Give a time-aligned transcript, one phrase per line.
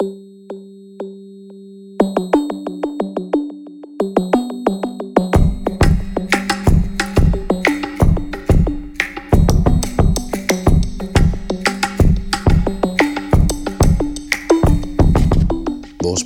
[0.00, 0.06] Vores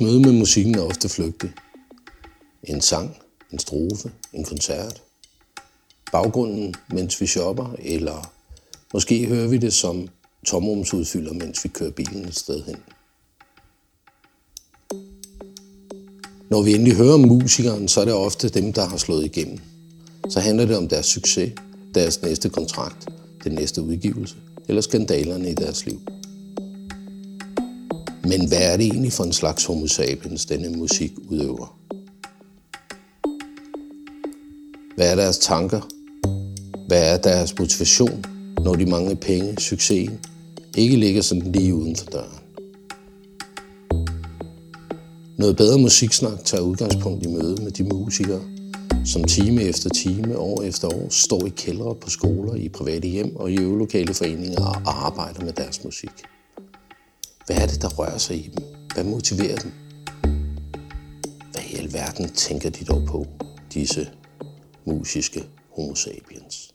[0.01, 1.53] møde med musikken er ofte flygtig.
[2.63, 3.17] En sang,
[3.53, 5.03] en strofe, en koncert.
[6.13, 8.33] Baggrunden, mens vi shopper, eller
[8.93, 10.09] måske hører vi det som
[10.47, 12.77] tomrumsudfylder, mens vi kører bilen et sted hen.
[16.53, 19.59] Når vi endelig hører om musikeren, så er det ofte dem, der har slået igennem.
[20.29, 21.53] Så handler det om deres succes,
[21.95, 23.09] deres næste kontrakt,
[23.45, 24.35] den næste udgivelse
[24.69, 26.01] eller skandalerne i deres liv.
[28.25, 31.79] Men hvad er det egentlig for en slags homo sapiens, denne musik udøver?
[34.97, 35.81] Hvad er deres tanker?
[36.89, 38.25] Hvad er deres motivation,
[38.65, 40.19] når de mange penge, succesen,
[40.77, 42.42] ikke ligger sådan lige uden for døren?
[45.43, 48.41] Noget bedre musiksnak tager udgangspunkt i møde med de musikere,
[49.05, 53.37] som time efter time, år efter år, står i kældre på skoler, i private hjem
[53.37, 56.11] og i øvelokale foreninger og arbejder med deres musik.
[57.47, 58.65] Hvad er det, der rører sig i dem?
[58.95, 59.73] Hvad motiverer dem?
[61.53, 63.27] Hvad i alverden tænker de dog på,
[63.75, 64.09] disse
[64.85, 65.45] musiske
[65.77, 66.72] homo sapiens?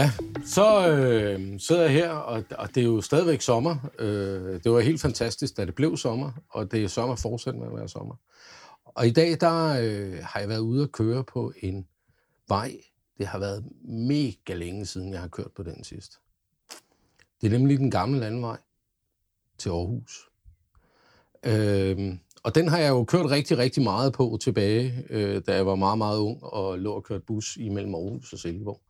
[0.00, 0.12] Ja,
[0.44, 3.76] så øh, sidder jeg her, og, og det er jo stadigvæk sommer.
[3.98, 7.66] Øh, det var helt fantastisk, da det blev sommer, og det er sommer fortsat med
[7.66, 8.14] at være sommer.
[8.84, 11.86] Og i dag, der øh, har jeg været ude at køre på en
[12.48, 12.76] vej.
[13.18, 16.20] Det har været mega længe siden, jeg har kørt på den sidst.
[17.40, 18.58] Det er nemlig den gamle landvej
[19.58, 20.28] til Aarhus.
[21.46, 25.66] Øh, og den har jeg jo kørt rigtig, rigtig meget på tilbage, øh, da jeg
[25.66, 28.80] var meget, meget ung og lå og kørte bus imellem Aarhus og Silkeborg.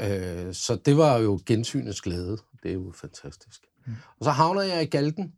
[0.00, 2.38] Øh, så det var jo gensynets glæde.
[2.62, 3.66] Det er jo fantastisk.
[3.86, 3.92] Mm.
[4.18, 5.34] Og så havner jeg i Galten,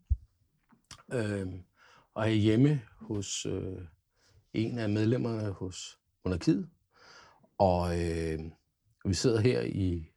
[1.12, 1.46] øh,
[2.14, 3.78] og er hjemme hos øh,
[4.52, 6.68] en af medlemmerne hos Monarkiet.
[7.58, 8.38] Og øh,
[9.04, 10.12] vi sidder her i,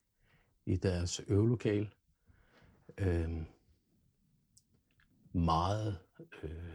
[0.65, 1.89] i deres øvelokale.
[2.97, 3.29] Øh,
[5.33, 5.97] meget
[6.43, 6.73] øh,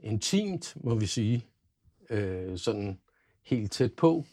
[0.00, 1.46] intimt, må vi sige.
[2.10, 3.00] Øh, sådan
[3.42, 4.24] helt tæt på.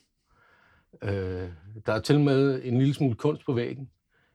[1.02, 1.50] Øh,
[1.86, 3.90] der er til med en lille smule kunst på væggen.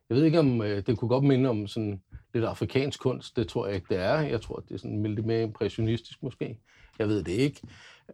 [0.08, 2.02] Jeg ved ikke, om øh, det kunne godt minde om sådan
[2.34, 3.36] lidt afrikansk kunst.
[3.36, 4.20] Det tror jeg ikke, det er.
[4.20, 6.58] Jeg tror, det er sådan lidt mere impressionistisk måske.
[6.98, 7.60] Jeg ved det ikke.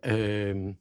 [0.04, 0.74] Øh,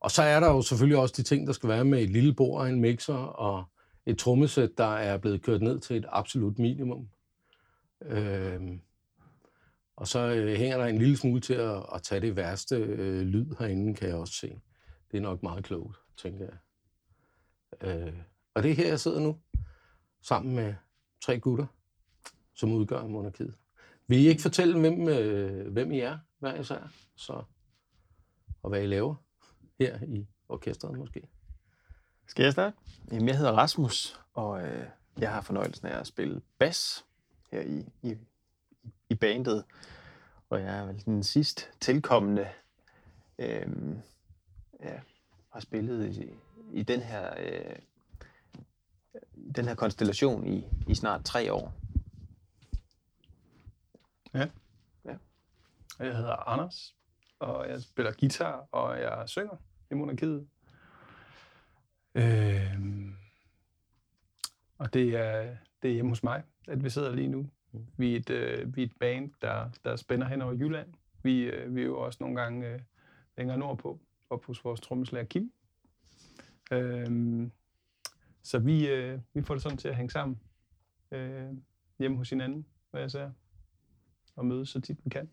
[0.00, 2.34] og så er der jo selvfølgelig også de ting, der skal være med et lille
[2.34, 3.64] bord, og en mixer og
[4.06, 7.08] et trommesæt, der er blevet kørt ned til et absolut minimum.
[8.04, 8.60] Øh,
[9.96, 13.20] og så øh, hænger der en lille smule til at, at tage det værste øh,
[13.20, 14.60] lyd herinde, kan jeg også se.
[15.10, 16.54] Det er nok meget klogt, tænker jeg.
[17.80, 18.14] Øh,
[18.54, 19.40] og det er her, jeg sidder nu,
[20.22, 20.74] sammen med
[21.24, 21.66] tre gutter,
[22.54, 23.54] som udgør monarkiet.
[24.06, 27.42] Vil I ikke fortælle, hvem, øh, hvem I er, hver især, så,
[28.62, 29.14] og hvad I laver
[29.78, 31.28] her i orkestret måske?
[32.26, 32.76] Skal jeg starte?
[33.12, 34.86] Jamen, jeg hedder Rasmus, og øh,
[35.18, 37.04] jeg har fornøjelsen af at spille bas
[37.52, 38.16] her i, i,
[39.08, 39.64] i bandet.
[40.50, 42.48] Og jeg er vel den sidst tilkommende,
[43.38, 43.68] øh,
[44.82, 45.00] ja,
[45.52, 46.30] har spillet i,
[46.72, 47.76] i den her øh,
[49.56, 51.74] den her konstellation i, i snart tre år.
[54.34, 54.48] Ja.
[55.04, 55.16] Ja.
[55.98, 56.96] Jeg hedder Anders,
[57.38, 59.56] og jeg spiller guitar, og jeg synger
[59.90, 60.48] i monarkiet.
[62.14, 62.78] Øh,
[64.78, 67.50] og det er, det er hjemme hos mig, at vi sidder lige nu.
[67.96, 70.94] Vi er et, øh, vi er et band, der, der spænder hen over Jylland.
[71.22, 72.80] Vi, øh, vi er jo også nogle gange øh,
[73.36, 74.00] længere nordpå,
[74.30, 75.52] op hos vores trommeslager Kim.
[76.70, 77.52] Øhm,
[78.42, 80.40] så vi, øh, vi får det sådan til at hænge sammen
[81.10, 81.48] øh,
[81.98, 83.32] hjemme hos hinanden, hvad jeg siger,
[84.36, 85.30] og mødes så tit vi kan,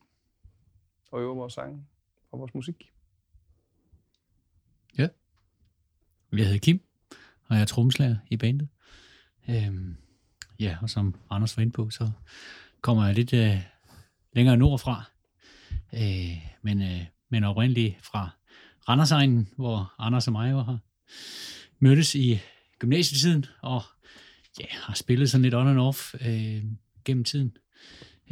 [1.12, 1.86] og øve vores sange
[2.32, 2.92] og vores musik.
[4.98, 5.08] Ja.
[6.32, 6.82] Jeg hedder Kim,
[7.46, 8.68] og jeg er trommeslager i bandet.
[9.50, 9.98] Øhm,
[10.60, 12.12] ja, og som Anders var inde på, så
[12.82, 13.64] kommer jeg lidt øh,
[14.34, 15.04] længere nordfra,
[15.94, 18.30] øh, men, øh, men oprindeligt fra
[18.90, 20.78] Randersegnen, hvor Anders og mig var her
[21.80, 22.40] mødtes i
[22.80, 23.82] gymnasietiden, og
[24.60, 26.64] ja, har spillet sådan lidt on and off øh,
[27.06, 27.58] gennem tiden.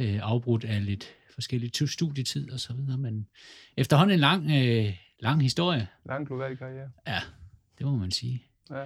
[0.00, 3.28] Øh, afbrudt af lidt forskellige studietid og så videre, men
[3.76, 5.88] efterhånden en lang, øh, lang historie.
[6.04, 6.90] Lang global karriere.
[7.06, 7.20] Ja,
[7.78, 8.42] det må man sige.
[8.70, 8.84] Ja.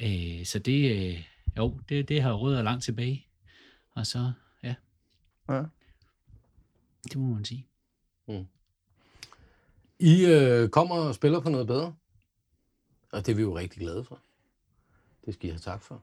[0.00, 1.24] Øh, så det, øh,
[1.56, 3.26] jo, det, det har rødder langt tilbage.
[3.90, 4.32] Og så,
[4.62, 4.74] ja,
[5.48, 5.62] ja.
[7.04, 7.66] det må man sige.
[8.28, 8.46] Mm.
[9.98, 11.94] I øh, kommer og spiller på noget bedre,
[13.12, 14.20] og det er vi jo rigtig glade for.
[15.24, 16.02] Det skal I have tak for.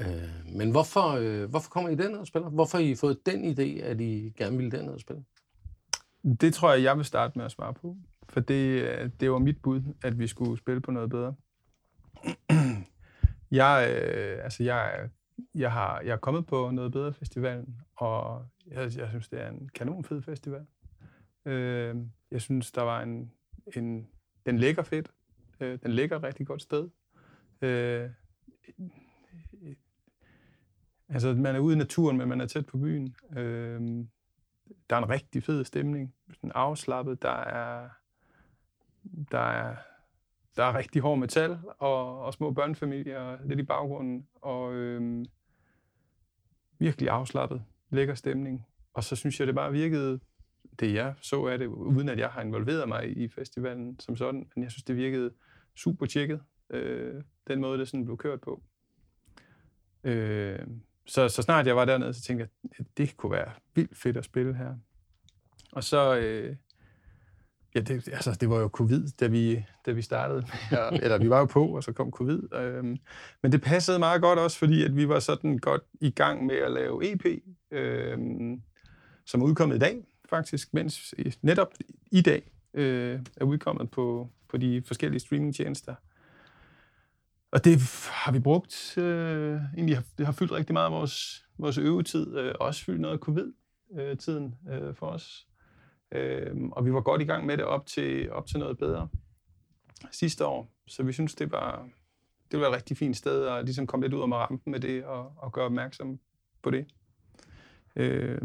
[0.00, 2.48] Øh, men hvorfor, øh, hvorfor kommer I den og spiller?
[2.48, 5.24] Hvorfor har I fået den idé, at I gerne ville den og spille?
[6.40, 7.96] Det tror jeg, jeg vil starte med at svare på.
[8.28, 11.34] For det, øh, det var mit bud, at vi skulle spille på noget bedre.
[13.50, 15.08] jeg, øh, altså jeg,
[15.54, 19.48] jeg, har, jeg er kommet på noget bedre festivalen, og jeg, jeg synes, det er
[19.48, 20.66] en kanon fed festival.
[21.44, 21.96] Øh,
[22.30, 23.32] jeg synes, der var en,
[23.76, 24.08] en...
[24.46, 25.10] Den ligger fedt.
[25.60, 26.88] Øh, den ligger et rigtig godt sted.
[27.62, 28.10] Øh,
[31.08, 33.16] altså, man er ude i naturen, men man er tæt på byen.
[33.36, 33.80] Øh,
[34.90, 36.14] der er en rigtig fed stemning.
[36.32, 37.22] Sådan afslappet.
[37.22, 37.88] Der er,
[39.30, 39.76] der er,
[40.56, 44.28] der er rigtig hård metal og, og små børnefamilier lidt i baggrunden.
[44.34, 45.24] Og øh,
[46.78, 47.64] virkelig afslappet.
[47.90, 48.66] Lækker stemning.
[48.94, 50.20] Og så synes jeg, det bare virkede
[50.80, 54.50] det jeg så af det, uden at jeg har involveret mig i festivalen som sådan,
[54.54, 55.30] men jeg synes, det virkede
[55.76, 56.40] super tjekket,
[56.70, 58.62] øh, den måde, det sådan blev kørt på.
[60.04, 60.58] Øh,
[61.06, 64.16] så, så snart jeg var dernede, så tænkte jeg, at det kunne være vildt fedt
[64.16, 64.74] at spille her.
[65.72, 66.56] Og så, øh,
[67.74, 70.46] ja, det, altså, det var jo covid, da vi, da vi startede.
[70.70, 72.54] Ja, eller vi var jo på, og så kom covid.
[72.54, 72.84] Øh,
[73.42, 76.56] men det passede meget godt også, fordi at vi var sådan godt i gang med
[76.56, 77.24] at lave EP,
[77.70, 78.18] øh,
[79.26, 81.72] som er udkommet i dag faktisk, mens netop
[82.12, 82.42] i dag
[82.74, 85.94] øh, er udkommet på, på de forskellige streamingtjenester.
[87.50, 87.78] Og det
[88.10, 92.38] har vi brugt, øh, egentlig har, det har fyldt rigtig meget af vores, vores øvetid,
[92.38, 95.48] øh, også fyldt noget af covid-tiden øh, for os.
[96.12, 99.08] Øh, og vi var godt i gang med det op til, op til noget bedre
[100.10, 101.88] sidste år, så vi synes, det var,
[102.50, 105.04] det var et rigtig fint sted at ligesom komme lidt ud af rampen med det
[105.04, 106.18] og, og gøre opmærksom
[106.62, 106.86] på det.
[107.96, 108.42] Øh,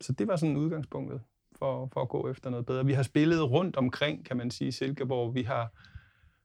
[0.00, 1.20] så det var sådan udgangspunktet
[1.58, 2.86] for, for at gå efter noget bedre.
[2.86, 5.34] Vi har spillet rundt omkring, kan man sige, Silkeborg.
[5.34, 5.72] Vi har,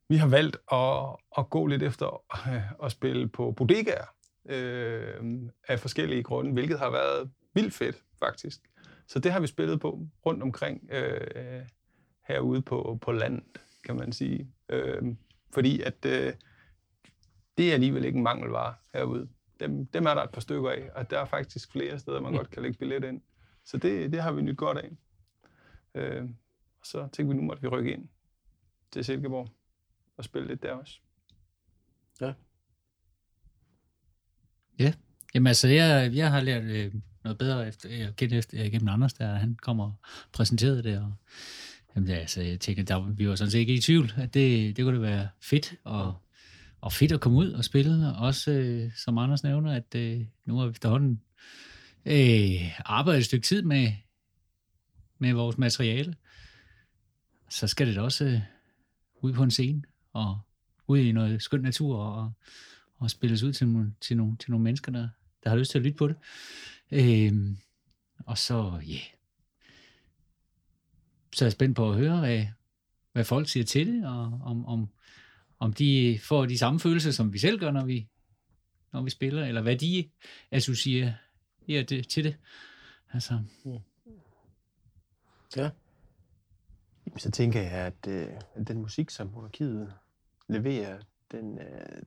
[0.09, 2.23] vi har valgt at, at gå lidt efter
[2.83, 4.05] at spille på bodegaer
[4.45, 8.59] øh, af forskellige grunde, hvilket har været vildt fedt, faktisk.
[9.07, 11.61] Så det har vi spillet på rundt omkring øh,
[12.27, 14.47] herude på, på landet, kan man sige.
[14.69, 15.01] Øh,
[15.53, 16.33] fordi at øh,
[17.57, 19.29] det er alligevel ikke en mangelvare herude.
[19.59, 22.33] Dem, dem er der et par stykker af, og der er faktisk flere steder, man
[22.33, 23.21] godt kan lægge billet ind.
[23.65, 24.91] Så det, det har vi nyt godt af.
[25.95, 26.23] Øh,
[26.79, 28.09] og så tænkte vi, nu måtte vi rykke ind
[28.91, 29.49] til Silkeborg
[30.17, 30.99] og spille lidt der også.
[32.21, 32.33] Ja.
[34.79, 34.93] Ja,
[35.33, 36.93] jamen altså, jeg, jeg har lært øh,
[37.23, 39.93] noget bedre efter, jeg kendte efter, gennem Anders, der han kommer og
[40.33, 41.13] præsenterede det, og
[41.95, 44.77] jamen, ja, altså, jeg tænkte, der, vi var sådan set ikke i tvivl, at det,
[44.77, 46.15] det kunne det være fedt, og,
[46.81, 50.21] og fedt at komme ud og spille, og også, øh, som Anders nævner, at øh,
[50.45, 51.21] nu har vi efterhånden
[52.05, 53.91] øh, arbejdet et stykke tid med,
[55.17, 56.15] med vores materiale,
[57.49, 58.41] så skal det da også øh,
[59.21, 59.83] ud på en scene
[60.13, 60.39] og
[60.87, 62.31] ud i noget skøn natur og,
[62.97, 65.09] og spilles ud til, nogle, til, nogle, til nogle mennesker, der,
[65.43, 66.15] der har lyst til at lytte på det.
[66.91, 67.33] Øh,
[68.25, 69.03] og så, ja, yeah.
[71.33, 72.45] så er jeg spændt på at høre, hvad,
[73.11, 74.89] hvad folk siger til det, og om, om,
[75.59, 78.07] om de får de samme følelser, som vi selv gør, når vi,
[78.93, 80.09] når vi spiller, eller hvad de
[80.51, 81.13] associerer
[81.67, 82.37] ja, det, til det.
[83.13, 83.39] Altså.
[83.65, 83.79] Mm.
[85.55, 85.69] Ja.
[87.17, 89.93] Så tænker jeg, at, øh, den musik, som monarkiet
[90.47, 91.01] leverer,
[91.31, 92.01] den, øh,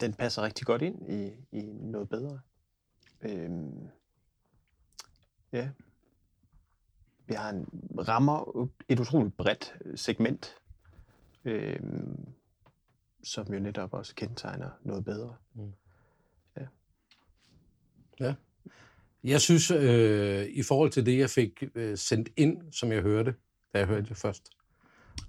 [0.00, 2.40] den passer rigtig godt ind i, i noget bedre.
[3.20, 3.88] Øhm,
[5.52, 5.70] ja.
[7.26, 7.68] Vi har en
[7.98, 10.54] rammer et utroligt bredt segment,
[11.44, 12.34] øhm,
[13.22, 15.36] som jo netop også kendetegner noget bedre.
[15.54, 15.72] Mm.
[16.56, 16.66] Ja.
[18.20, 18.34] Ja.
[19.24, 23.34] Jeg synes, øh, i forhold til det, jeg fik øh, sendt ind, som jeg hørte,
[23.74, 24.42] da jeg hørte det først.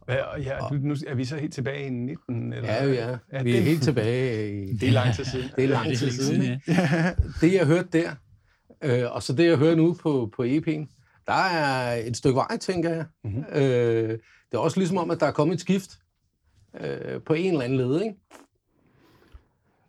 [0.07, 2.53] Ja, ja nu er vi så helt tilbage i 19?
[2.53, 2.73] Eller?
[2.73, 3.17] Ja, ja.
[3.31, 4.73] ja vi er det, helt tilbage i...
[4.73, 5.49] Det er lang tid siden.
[5.55, 6.61] Det er lang tid siden.
[6.67, 7.13] Ja.
[7.41, 8.15] Det, jeg hørte der,
[8.83, 12.57] øh, og så det, jeg hører nu på, på EP'en, der er et stykke vej,
[12.57, 13.05] tænker jeg.
[13.23, 13.43] Mm-hmm.
[13.53, 14.09] Øh,
[14.51, 15.99] det er også ligesom om, at der er kommet et skift
[16.81, 18.15] øh, på en eller anden led, ikke?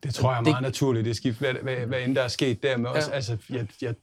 [0.04, 0.62] Det tror jeg er meget det...
[0.62, 3.08] naturligt, det skift, hvad, hvad, hvad end der er sket der med os.
[3.08, 3.12] Ja.
[3.12, 3.94] Altså, jeg, jeg,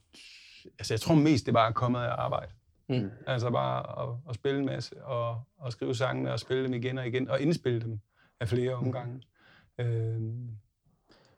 [0.80, 2.52] altså, jeg tror mest, det bare er kommet af arbejde.
[2.90, 3.10] Mm.
[3.28, 6.98] Altså bare at, at spille en masse, og, og skrive sangene, og spille dem igen
[6.98, 8.00] og igen, og indspille dem
[8.40, 9.22] af flere omgange.
[9.80, 9.86] Mm.
[9.86, 10.50] Øhm,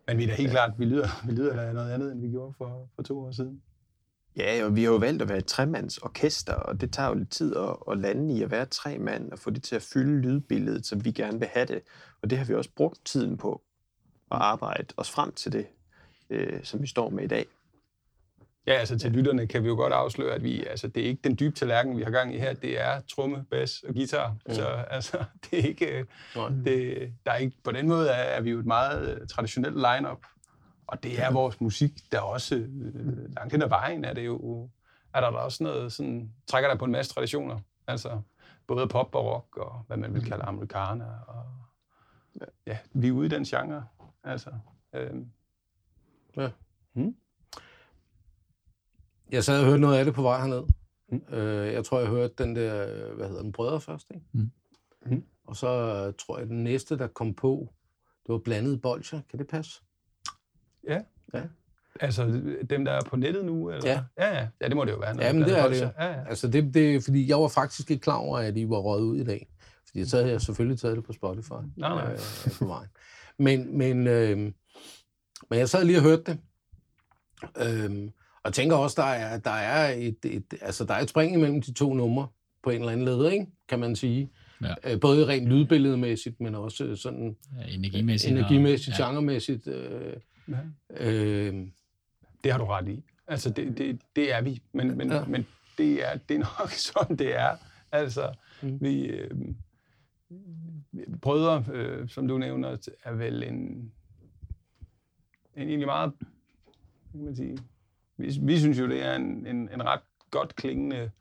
[0.08, 0.53] men vi er da helt ja.
[0.53, 3.32] klart, vi lyder, vi lyder da noget andet, end vi gjorde for, for to år
[3.32, 3.62] siden.
[4.38, 7.15] Ja, og vi har jo valgt at være et tremands orkester, og det tager jo
[7.15, 9.82] lidt tid at, at lande i at være tre mand, og få det til at
[9.82, 11.82] fylde lydbilledet, som vi gerne vil have det.
[12.22, 13.62] Og det har vi også brugt tiden på
[14.34, 15.68] at arbejde os frem til det,
[16.30, 17.46] øh, som vi står med i dag.
[18.68, 21.22] Ja, altså til lytterne kan vi jo godt afsløre, at vi, altså, det er ikke
[21.24, 22.54] den dybe tallerken, vi har gang i her.
[22.54, 24.36] Det er tromme, bas og guitar.
[24.46, 24.54] Mm.
[24.54, 26.06] Så altså, det er ikke,
[26.66, 29.75] det, der er ikke, på den måde er, er vi jo et meget øh, traditionelt
[29.75, 30.20] line-up.
[30.88, 34.70] Og det er vores musik, der også øh, langt hen ad vejen er det jo,
[35.13, 37.60] er der, der også noget sådan, trækker der på en masse traditioner.
[37.88, 38.22] Altså
[38.68, 41.20] både pop og rock og hvad man vil kalde amerikaner.
[41.28, 41.46] Og,
[42.68, 43.86] ja, vi er ude i den genre.
[44.24, 44.50] Altså,
[44.96, 45.12] øh,
[46.38, 46.50] Ja.
[46.94, 47.15] Hmm?
[49.32, 50.63] Jeg sad og hørte noget af det på vej herned.
[51.12, 51.34] Mm.
[51.36, 54.25] Øh, jeg tror, jeg hørte den der, hvad hedder den, Brødre først, ikke?
[54.32, 54.51] Mm.
[55.06, 55.24] Mm.
[55.48, 55.68] Og så
[56.08, 57.74] øh, tror jeg, den næste, der kom på,
[58.27, 59.22] det var blandet bolcher.
[59.30, 59.82] Kan det passe?
[60.88, 61.01] Ja.
[61.34, 61.44] Ja.
[62.00, 62.25] Altså
[62.70, 63.70] dem, der er på nettet nu?
[63.70, 63.89] Eller?
[63.89, 64.03] Ja.
[64.18, 64.27] ja.
[64.36, 64.68] Ja, ja.
[64.68, 65.15] det må det jo være.
[65.15, 65.88] når Jamen, er det er det bolsjer.
[65.88, 65.94] jo.
[66.00, 66.25] Ja, ja.
[66.27, 69.03] Altså, det, det er fordi, jeg var faktisk ikke klar over, at I var røget
[69.03, 69.50] ud i dag.
[69.88, 71.51] Fordi så havde jeg selvfølgelig taget det på Spotify.
[71.51, 72.13] Nej, nej.
[72.13, 72.20] Øh,
[72.60, 72.89] på vejen.
[73.40, 74.38] Men, men, øh,
[75.50, 76.40] men jeg sad lige og hørte det.
[77.58, 78.10] Øh,
[78.44, 81.62] og tænker også, der er, der er et, et, altså, der er et spring imellem
[81.62, 82.28] de to numre
[82.63, 83.48] på en eller anden led, ikke?
[83.70, 84.30] kan man sige.
[84.62, 84.74] Ja.
[84.94, 88.32] Øh, både rent lydbilledmæssigt, men også sådan Ja, energimæssigt.
[88.38, 89.08] energimæssigt, og, ja.
[89.10, 89.68] genremæssigt.
[89.68, 90.13] Øh,
[90.48, 90.58] Ja.
[90.90, 91.68] øh,
[92.44, 93.04] Det har du ret i.
[93.28, 94.62] Altså, det, det, det er vi.
[94.74, 95.25] Men, men, Ja.
[95.25, 95.48] men
[95.78, 97.56] det, er, det er nok sådan, det er.
[97.92, 98.78] Altså, mm.
[98.82, 99.06] vi...
[99.06, 99.32] Øh,
[101.22, 103.56] brødre, øh, som du nævner, er vel en,
[105.56, 106.13] en egentlig meget...
[107.12, 107.58] kan man sige,
[108.18, 110.01] vi, vi synes jo, det er en, en, en ret
[110.32, 111.12] godt klingende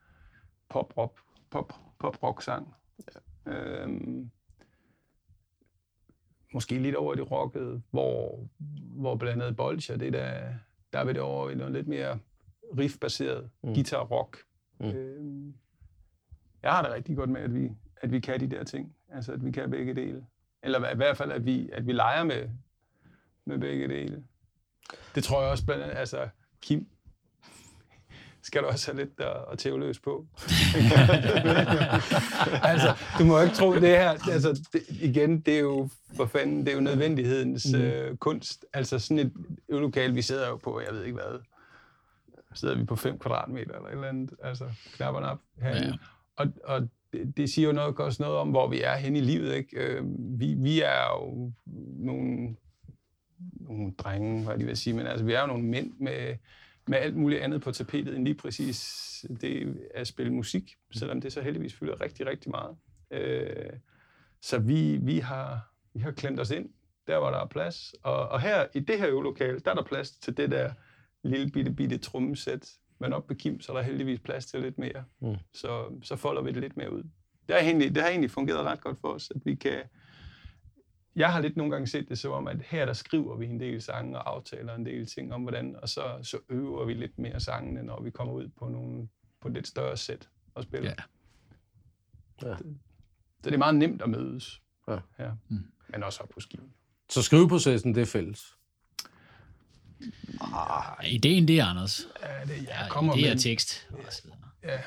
[0.68, 2.75] pop-rock pop, pop sang.
[3.47, 3.52] Ja.
[3.52, 4.30] Øhm,
[6.54, 8.49] måske lidt over i det rockede, hvor,
[8.85, 10.54] hvor blandt andet Bolcher, det er der,
[10.92, 12.18] der er vi det over i noget lidt mere
[12.78, 13.75] riff-baseret Mm.
[13.75, 14.38] guitar-rock.
[14.80, 14.87] Mm.
[14.87, 15.54] Øhm,
[16.62, 17.71] jeg har det rigtig godt med, at vi,
[18.02, 18.94] at vi kan de der ting.
[19.12, 20.25] Altså, at vi kan begge dele.
[20.62, 22.49] Eller i hvert fald, at vi, at vi leger med,
[23.44, 24.23] med begge dele.
[25.14, 26.28] Det tror jeg også blandt andet, altså,
[26.61, 26.87] Kim,
[28.42, 30.26] skal du også have lidt at, at tæve løs på.
[32.62, 34.11] altså, du må ikke tro det her.
[34.30, 37.80] Altså, det, igen, det er jo for fanden, det er jo nødvendighedens Mm.
[37.80, 38.64] øh, kunst.
[38.73, 39.32] Altså sådan et
[39.68, 41.40] øvelokale, vi sidder jo på, jeg ved ikke hvad,
[42.54, 45.87] sidder vi på 5 kvadratmeter eller et eller andet, altså knapperne op herinde.
[45.87, 45.88] Ja.
[45.88, 45.97] Ja.
[46.37, 49.23] Og, og det, det siger jo noget, også noget om, hvor vi er henne i
[49.23, 49.54] livet.
[49.54, 49.76] Ikke?
[49.76, 50.04] Øh,
[50.40, 51.52] vi, vi er jo
[51.99, 52.57] nogle,
[53.61, 56.37] nogle drenge, hvad de vil sige, men altså, vi er jo nogle mænd med,
[56.87, 61.33] med alt muligt andet på tapetet, end lige præcis det at spille musik, selvom det
[61.33, 62.76] så heldigvis fylder rigtig, rigtig meget.
[63.11, 63.73] Øh,
[64.40, 66.69] så vi, vi, har, vi har klemt os ind,
[67.07, 67.95] der hvor der er plads.
[68.02, 70.73] Og, og her i det her øvelokale, der er der plads til det der
[71.23, 72.73] lille bitte, bitte trommesæt.
[73.02, 75.04] Men op på Kim, så er der heldigvis plads til lidt mere.
[75.21, 75.37] Mm.
[75.54, 77.02] Så, så folder vi det lidt mere ud.
[77.49, 79.82] Det har, egentlig, det har egentlig fungeret ret godt for os, at vi kan...
[81.16, 83.61] Jeg har lidt nogle gange set det som om, at her der skriver vi en
[83.61, 87.18] del sange og aftaler en del ting om hvordan, og så, så øver vi lidt
[87.18, 89.09] mere sangene, når vi kommer ud på, nogle,
[89.40, 90.90] på et lidt større sæt og spiller.
[92.42, 92.49] Ja.
[92.49, 92.56] Ja.
[92.56, 92.64] Så
[93.44, 94.99] det er meget nemt at mødes Ja.
[95.18, 95.59] her, Mm.
[95.88, 96.73] men også op på skiven.
[97.11, 98.56] så skriveprocessen, det er fælles.
[101.02, 102.06] Ja, ideen, det er Anders.
[102.23, 103.88] Ja, det, Ja, jeg kommer det er med, tekst.
[103.90, 104.37] videre.
[104.62, 104.80] Ja.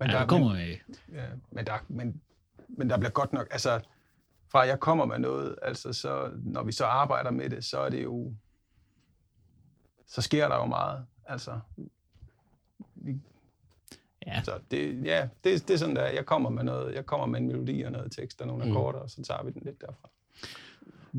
[0.00, 0.76] Men, Ja, der, kommer men, med,
[1.12, 2.20] ja, men, der, men,
[2.68, 3.80] men der bliver godt nok, altså
[4.48, 7.88] fra jeg kommer med noget, altså så, når vi så arbejder med det, så er
[7.88, 8.34] det jo,
[10.06, 11.06] så sker der jo meget.
[11.24, 11.60] Altså,
[12.94, 13.20] vi,
[14.26, 17.26] ja, så det, ja, det, det er sådan der, jeg kommer med noget, jeg kommer
[17.26, 18.70] med en melodi og noget tekst og nogle Mm.
[18.70, 20.08] akkorder, og så tager vi den lidt derfra.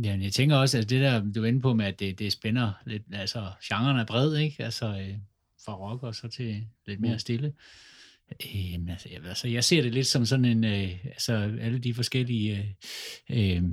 [0.04, 2.32] Ja, jeg tænker også, at det der, du er inde på med, at det, det
[2.32, 4.64] spænder lidt, altså genren er bred, ikke?
[4.64, 5.16] Altså øh,
[5.66, 7.20] fra rock og så til lidt mere Mm.
[7.20, 7.54] stille.
[8.46, 11.80] Øh, men altså, jeg, altså, jeg ser det lidt som sådan en, øh, altså alle
[11.80, 12.76] de forskellige
[13.30, 13.64] øh, øh,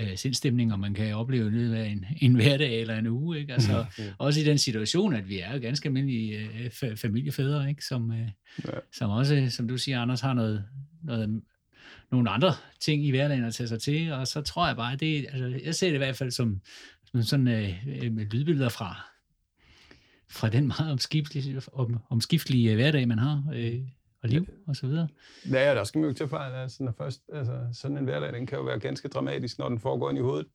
[0.00, 3.52] øh, sindstemninger, man kan opleve i løbet af en, en hverdag eller en uge, ikke?
[3.52, 4.04] Altså, Mm.
[4.18, 7.84] også i den situation, at vi er ganske almindelige øh, fa- familiefædre, ikke?
[7.84, 8.28] Som, øh,
[8.64, 8.70] Ja.
[8.92, 10.64] som også, som du siger, Anders, har noget,
[11.02, 11.42] noget
[12.10, 15.00] nogle andre ting i hverdagen at tage sig til, og så tror jeg bare, at
[15.00, 16.60] det, altså, jeg ser det i hvert fald som,
[17.04, 18.96] som sådan øh, øh, med lydbilleder fra,
[20.28, 23.80] fra den meget omskiftelige, om, omskiftelige hverdag, man har, øh,
[24.22, 25.08] og liv og så videre.
[25.50, 26.54] Ja, der skal man jo tage fejl.
[26.54, 29.78] Altså, når først, altså, sådan en hverdag, den kan jo være ganske dramatisk, når den
[29.78, 30.46] foregår ind i hovedet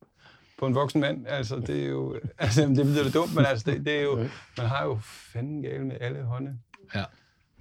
[0.58, 1.28] på en voksen mand.
[1.28, 4.18] Altså, det er jo, altså, det bliver lidt dumt, men altså, det, det er jo,
[4.58, 6.60] man har jo fanden gale med alle hånde.
[6.96, 7.04] Ja.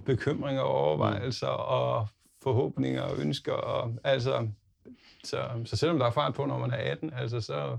[0.05, 2.07] Bekymringer og overvejelser og
[2.45, 3.53] forhåbninger og ønsker.
[3.53, 4.47] Og, altså,
[5.23, 7.77] så, så selvom der er fart på, når man er 18, altså, så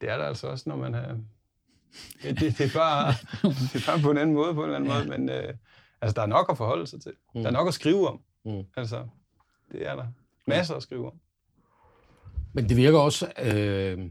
[0.00, 1.16] det er der altså også, når man er...
[2.24, 3.12] Ja, det, det, er bare,
[3.72, 4.98] det er bare på en anden måde, på en eller anden Ja.
[4.98, 5.54] måde, men øh,
[6.00, 7.12] altså, der er nok at forholde sig til.
[7.34, 7.40] Mm.
[7.40, 8.20] Der er nok at skrive om.
[8.44, 8.62] Mm.
[8.76, 9.06] Altså,
[9.72, 10.06] det er der.
[10.46, 11.20] Masser at skrive om.
[12.52, 14.10] Men det virker også, øh,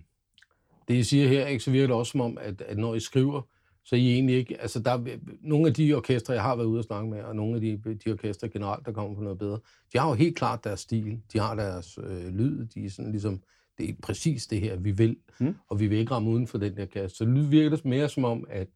[0.87, 2.99] det I siger her, ikke, så virker det også som om, at, at når I
[2.99, 3.41] skriver,
[3.85, 6.79] Så I egentlig ikke, altså der, er- nogle af de orkestre, jeg har været ude
[6.79, 9.59] og snakke med, og nogle af de, de orkestre generelt, der kommer på noget bedre,
[9.93, 13.11] de har jo helt klart deres stil, de har deres øh, lyd, de er sådan
[13.11, 13.41] ligesom,
[13.77, 15.55] det er præcis det her, vi vil, mm.
[15.69, 17.17] og vi vil ikke ramme uden for den der kasse.
[17.17, 18.67] Så det virker det mere som om, at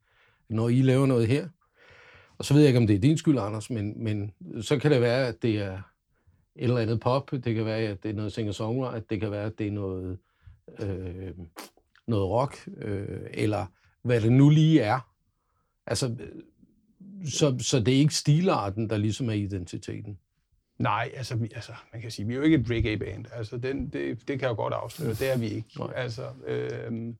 [0.49, 1.47] når I laver noget her,
[2.37, 4.91] og så ved jeg ikke, om det er din skyld, Anders, men, men så kan
[4.91, 8.15] det være, at det er et eller andet pop, det kan være, at det er
[8.15, 10.17] noget singer-songwriter, det kan være, at det er noget,
[10.79, 11.31] øh,
[12.07, 13.65] noget rock, øh, eller
[14.01, 14.99] hvad det nu lige er.
[15.85, 16.43] Altså, øh,
[17.29, 20.19] så, så det er ikke stilarten, der ligesom er identiteten.
[20.77, 23.25] Nej, altså, altså, man kan sige, vi er jo ikke et reggae-band.
[23.31, 25.09] Altså, den, det, det kan jeg jo godt afsløre.
[25.09, 25.79] Det er vi ikke.
[25.79, 25.93] Nej.
[25.95, 27.17] Altså, øhm,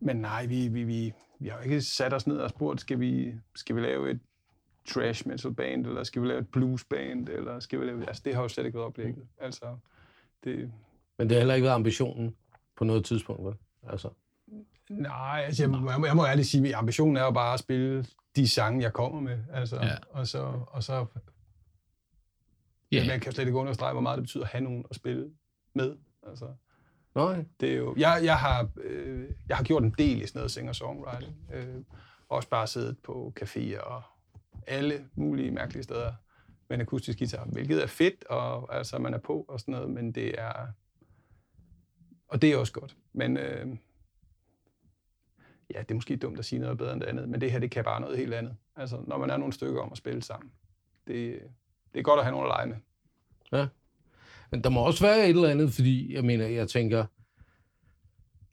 [0.00, 3.00] men nej, vi, vi, vi, vi har jo ikke sat os ned og spurgt, skal
[3.00, 4.20] vi, skal vi lave et
[4.88, 8.06] trash metal band, eller skal vi lave et blues band, eller skal vi lave...
[8.08, 9.26] Altså, det har jo slet ikke været oplægget.
[9.38, 9.76] Altså,
[10.44, 10.72] det,
[11.18, 12.36] Men det har heller ikke været ambitionen
[12.76, 13.54] på noget tidspunkt, vel?
[13.82, 14.08] Altså,
[14.90, 17.54] Nej, altså, jeg, må- jeg, må, jeg må ærligt sige, at ambitionen er jo bare
[17.54, 18.06] at spille
[18.36, 19.38] de sange, jeg kommer med.
[19.52, 19.96] Altså, Ja.
[20.10, 21.06] Og så, og så
[22.92, 23.04] Ja, ja.
[23.12, 25.30] jeg kan slet ikke understrege, hvor meget det betyder at have nogen at spille
[25.74, 25.96] med.
[26.28, 26.46] Altså,
[27.14, 30.38] nej, det er jo, jeg, jeg, har, øh, jeg har gjort en del i sådan
[30.38, 31.34] noget singer-songwriting.
[31.54, 31.76] Øh,
[32.28, 34.02] også bare siddet på caféer og
[34.66, 36.12] alle mulige mærkelige steder
[36.68, 39.90] med en akustisk guitar, hvilket er fedt, og altså, man er på og sådan noget,
[39.90, 40.66] men det er...
[42.28, 42.96] Og det er også godt.
[43.12, 43.66] Men øh,
[45.74, 47.58] ja, det er måske dumt at sige noget bedre end det andet, men det her,
[47.58, 48.56] det kan bare noget helt andet.
[48.76, 50.50] Altså, når man er nogle stykker om at spille sammen.
[51.06, 51.38] Det,
[51.92, 52.76] det er godt at have nogen at lege med.
[54.50, 57.04] Men der må også være et eller andet, fordi jeg mener, jeg tænker,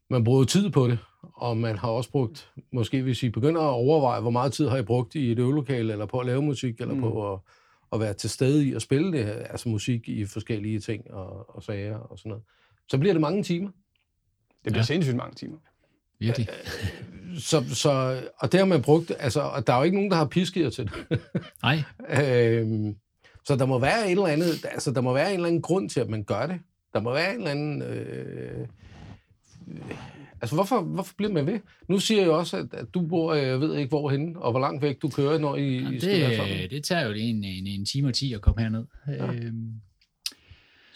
[0.09, 3.73] man bruger tid på det, og man har også brugt, måske hvis I begynder at
[3.73, 6.81] overveje, hvor meget tid har I brugt i et øvelokale, eller på at lave musik,
[6.81, 7.01] eller Mm.
[7.01, 7.39] på at,
[7.93, 11.55] at være til stede i at spille det her, altså musik i forskellige ting og,
[11.55, 12.43] og sager og sådan noget,
[12.89, 13.69] så bliver det mange timer.
[13.69, 13.75] Det
[14.63, 14.79] bliver Ja.
[14.79, 14.83] ja.
[14.83, 15.57] sindssygt mange timer.
[16.19, 16.47] Virkelig.
[17.39, 20.17] Så, så, og det har man brugt, altså, og der er jo ikke nogen, der
[20.17, 21.19] har pisket jer til det.
[21.63, 21.83] Nej,
[22.23, 22.95] Øhm,
[23.45, 25.89] så der må være et eller andet, altså der må være en eller anden grund
[25.89, 26.59] til, at man gør det.
[26.93, 27.81] Der må være en eller anden...
[27.81, 28.59] Øh,
[29.67, 29.97] øh,
[30.41, 31.59] altså hvorfor, hvorfor bliver man ved?
[31.89, 34.51] Nu siger jeg jo også, at, at du bor, øh, jeg ved ikke hvorhenne, og
[34.51, 36.57] hvor langt væk du kører, når I, I skal være sammen.
[36.57, 38.85] det, det tager jo en, en, en time og ti at komme herned.
[39.07, 39.25] Ja.
[39.33, 39.71] Øhm,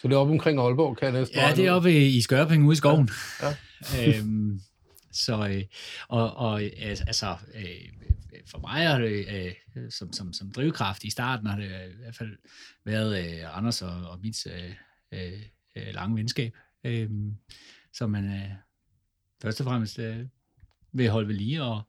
[0.02, 2.66] Så det er oppe omkring Aalborg, kan jeg næsten ja, det er oppe i Skørping
[2.66, 3.10] ude i skoven.
[3.42, 3.48] Ja.
[4.18, 4.60] øhm,
[5.12, 5.64] så, øh,
[6.08, 7.94] og, og øh, altså, øh,
[8.46, 9.26] for mig har det,
[9.76, 12.38] øh, som, som, som drivkraft i starten, har det øh, i hvert fald
[12.86, 14.74] været øh, Anders og, og mit øh,
[15.12, 17.10] øh, lange venskab, øh,
[17.94, 18.52] som man øh,
[19.42, 20.26] først og fremmest øh,
[20.92, 21.82] vil holde ved lige, og,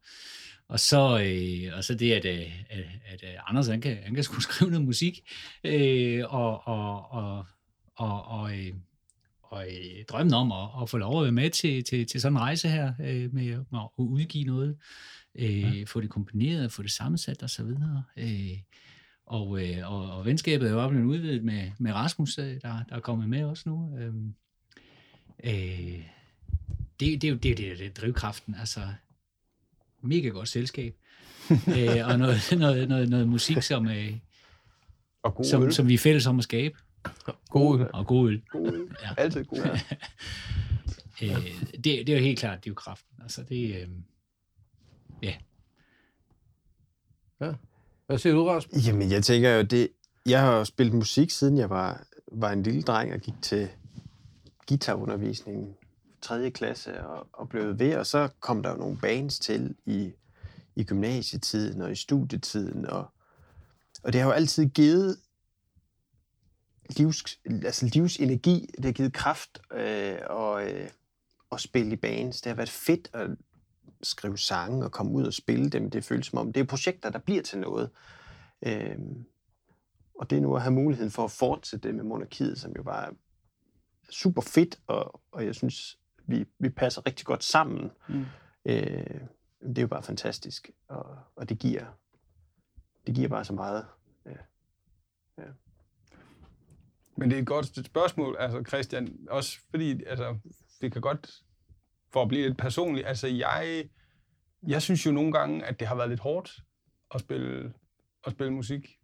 [0.67, 4.23] og så, øh, og så det, at, øh, at, at Anders han kan, han kan
[4.23, 5.31] skulle skrive noget musik,
[5.63, 7.45] øh, og, og, og,
[7.95, 8.73] og, og, øh,
[9.53, 12.33] og øh, drømmen om at, at få lov at være med til, til, til sådan
[12.33, 14.77] en rejse her, øh, med, med at udgive noget,
[15.35, 15.83] øh, ja.
[15.87, 18.03] få det komponeret, få det sammensat og så videre.
[18.17, 18.57] Øh,
[19.25, 22.95] og, øh, og, og venskabet er jo blevet udvidet med, med Rasmus, øh, der, der
[22.95, 23.97] er kommet med også nu.
[23.97, 24.13] Øh,
[25.43, 26.03] øh,
[26.99, 28.81] det, det er jo det, det, det er drivkraften, altså
[30.01, 30.95] mega godt selskab.
[31.77, 34.13] øh, og noget, noget, noget, noget musik, som, øh,
[35.23, 35.73] Og god som, øl.
[35.73, 36.77] som vi er fælles om at skabe.
[37.49, 38.41] God, Og god øl.
[38.49, 38.87] God øl.
[39.01, 39.09] Ja.
[39.17, 39.81] Altid god øl.
[41.23, 43.21] Øh, det, det er jo helt klart drivkraften.
[43.21, 43.87] Altså det, øh,
[48.05, 48.87] hvad siger du, Rasmus?
[48.87, 49.89] Jamen, jeg tænker jo, det...
[50.25, 53.69] Jeg har jo spillet musik, siden jeg var, var en lille dreng og gik til
[54.67, 55.75] guitarundervisning
[56.21, 56.51] 3.
[56.51, 60.11] klasse og, og blev ved, og så kom der jo nogle bands til i,
[60.75, 63.05] i gymnasietiden og i studietiden, og,
[64.03, 65.17] og det har jo altid givet
[66.89, 70.89] livs, altså livsenergi, det har givet kraft øh, og, øh,
[71.51, 72.41] at spille i bands.
[72.41, 73.29] Det har været fedt at
[74.03, 75.89] skrive sange og komme ud og spille dem.
[75.89, 77.89] Det føles som om, det er projekter, der bliver til noget.
[78.65, 79.25] Øhm,
[80.19, 82.83] og det er nu at have muligheden for at fortsætte det med monarkiet, som jo
[82.83, 83.11] bare er
[84.09, 87.91] super fedt, og, og jeg synes, vi, vi passer rigtig godt sammen.
[88.09, 88.25] Mm.
[88.65, 89.21] Øh,
[89.61, 91.85] det er jo bare fantastisk, og, og det giver
[93.07, 93.85] det giver bare så meget.
[97.15, 100.37] Men det er et godt spørgsmål, altså Christian, også fordi, altså,
[100.81, 101.31] det kan godt,
[102.13, 103.89] for at blive lidt personligt, altså jeg,
[104.67, 106.59] jeg synes jo nogle gange, at det har været lidt hårdt
[107.15, 107.73] at spille,
[108.25, 108.99] at spille musik.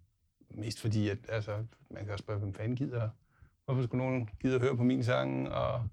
[0.51, 3.09] Mest fordi, at altså, man kan også spørge, hvem fanden gider,
[3.65, 5.49] hvorfor skulle nogen gide at høre på min sang?
[5.49, 5.89] og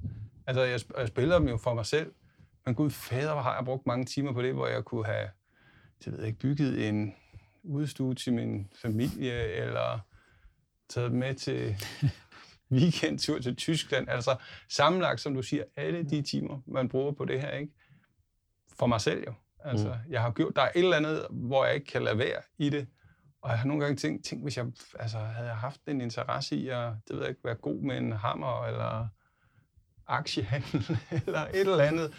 [0.47, 2.13] altså, jeg, jeg spiller dem jo for mig selv,
[2.67, 5.29] men gud fader, hvor har jeg brugt mange timer på det, hvor jeg kunne have,
[6.05, 7.15] det ved jeg ikke, bygget en
[7.63, 10.01] udstue til min familie, eller
[10.89, 11.77] taget med til
[12.79, 14.09] weekendtur til Tyskland.
[14.09, 14.37] Altså
[14.69, 17.73] sammenlagt, som du siger, alle de timer, man bruger på det her, ikke?
[18.79, 19.35] for mig selv jo.
[19.65, 20.13] Altså, mm.
[20.13, 22.71] jeg har gjort, der er et eller andet, hvor jeg ikke kan lade være i
[22.71, 22.87] det.
[23.43, 24.67] Og jeg har nogle gange tænkt, tænkt hvis jeg
[24.99, 28.13] altså, havde haft en interesse i at det ved jeg ikke, være god med en
[28.13, 29.09] hammer, eller
[30.07, 32.15] aktiehandel, eller et eller andet.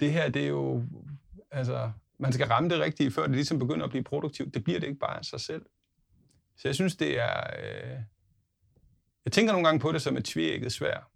[0.00, 0.84] Det her, det er jo...
[1.50, 4.54] Altså, man skal ramme det rigtige, før det ligesom begynder at blive produktivt.
[4.54, 5.62] Det bliver det ikke bare af sig selv.
[6.62, 7.40] Så jeg synes, det er...
[7.58, 8.00] Øh,
[9.24, 11.10] jeg tænker nogle gange på det som et tvækket svær.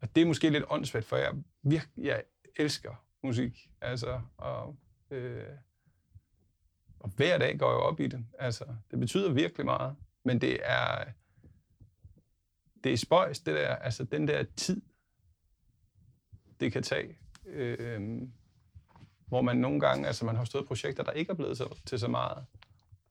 [0.00, 2.22] Og det er måske lidt åndssvagt, for jeg, virke, jeg
[2.56, 3.68] elsker musik.
[3.80, 4.76] Altså, og,
[5.10, 5.46] øh,
[7.00, 8.26] og hver dag går jeg op i det.
[8.38, 9.96] Altså, det betyder virkelig meget.
[10.24, 11.04] Men det er,
[12.84, 14.82] det er spøjs, det der, altså den der tid,
[16.60, 17.18] det kan tage.
[17.46, 18.22] Øh,
[19.26, 21.98] hvor man nogle gange, altså man har stået projekter, der ikke er blevet så, til
[21.98, 22.46] så meget.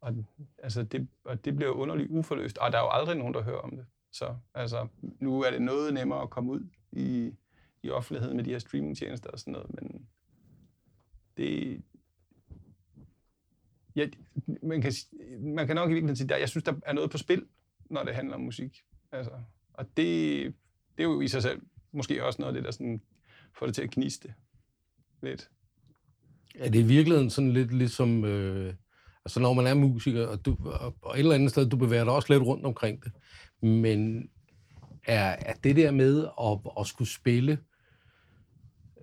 [0.01, 0.25] Og,
[0.57, 3.59] altså det, og det bliver underligt uforløst, og der er jo aldrig nogen, der hører
[3.59, 3.85] om det.
[4.11, 4.87] Så altså,
[5.19, 7.35] nu er det noget nemmere at komme ud i,
[7.83, 10.07] i offentligheden med de her streamingtjenester og sådan noget, men
[11.37, 11.81] det...
[13.95, 14.07] Ja,
[14.63, 14.93] man, kan,
[15.39, 17.45] man kan nok i virkeligheden sige, at jeg synes, der er noget på spil,
[17.85, 18.83] når det handler om musik.
[19.11, 19.31] Altså,
[19.73, 20.45] og det,
[20.97, 21.61] det er jo i sig selv
[21.91, 23.01] måske også noget af det, der sådan
[23.53, 24.33] får det til at kniste
[25.21, 25.49] lidt.
[26.55, 28.25] Er det i virkeligheden sådan lidt ligesom...
[28.25, 28.73] Øh,
[29.25, 30.57] altså når man er musiker, og, du,
[31.01, 33.12] og et eller andet sted, du bevæger dig også lidt rundt omkring det,
[33.62, 34.29] men
[35.03, 37.60] er, er det der med at, at skulle spille,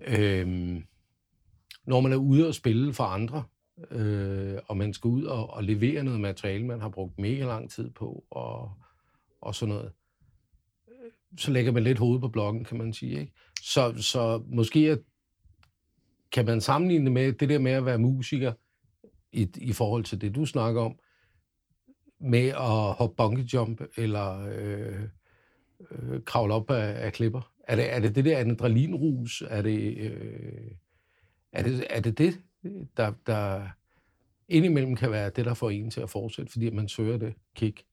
[0.07, 0.81] øh,
[1.85, 3.43] når man er ude og spille for andre,
[3.91, 7.71] øh, og man skal ud og, og levere noget materiale, man har brugt mega lang
[7.71, 8.71] tid på, og,
[9.41, 9.91] og sådan noget,
[10.87, 13.19] øh, så lægger man lidt hoved på blokken, kan man sige.
[13.19, 13.33] Ikke?
[13.61, 14.97] Så, så måske
[16.31, 18.53] kan man sammenligne det med det der med at være musiker
[19.31, 20.99] i, i forhold til det, du snakker om,
[22.19, 25.01] med at hoppe bungee jump eller øh,
[25.91, 27.51] øh, kravle op af, af klipper?
[27.63, 29.43] Er det, er det det der adrenalinrus?
[29.49, 30.71] Er det, øh,
[31.51, 32.41] er det, er det det,
[32.97, 33.69] der, der
[34.47, 37.83] indimellem kan være det, der får en til at fortsætte, fordi man søger det kick?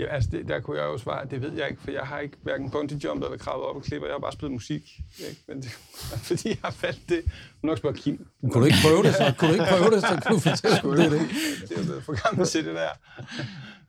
[0.00, 2.20] Ja, altså det, der kunne jeg jo svare, det ved jeg ikke, for jeg har
[2.20, 4.06] ikke hverken bungee jumpet eller kravet op og klipper.
[4.08, 4.82] Jeg har bare spillet musik,
[5.18, 5.40] ikke?
[5.48, 5.70] Men det,
[6.28, 7.22] fordi jeg har faldt det.
[7.62, 8.26] Du nok spørge Kim.
[8.42, 9.34] Kunne du ikke prøve det, så?
[9.38, 11.28] Kunne du ikke prøve det, så kunne du fortælle det?
[11.68, 12.90] Det, det er for gammel til det der.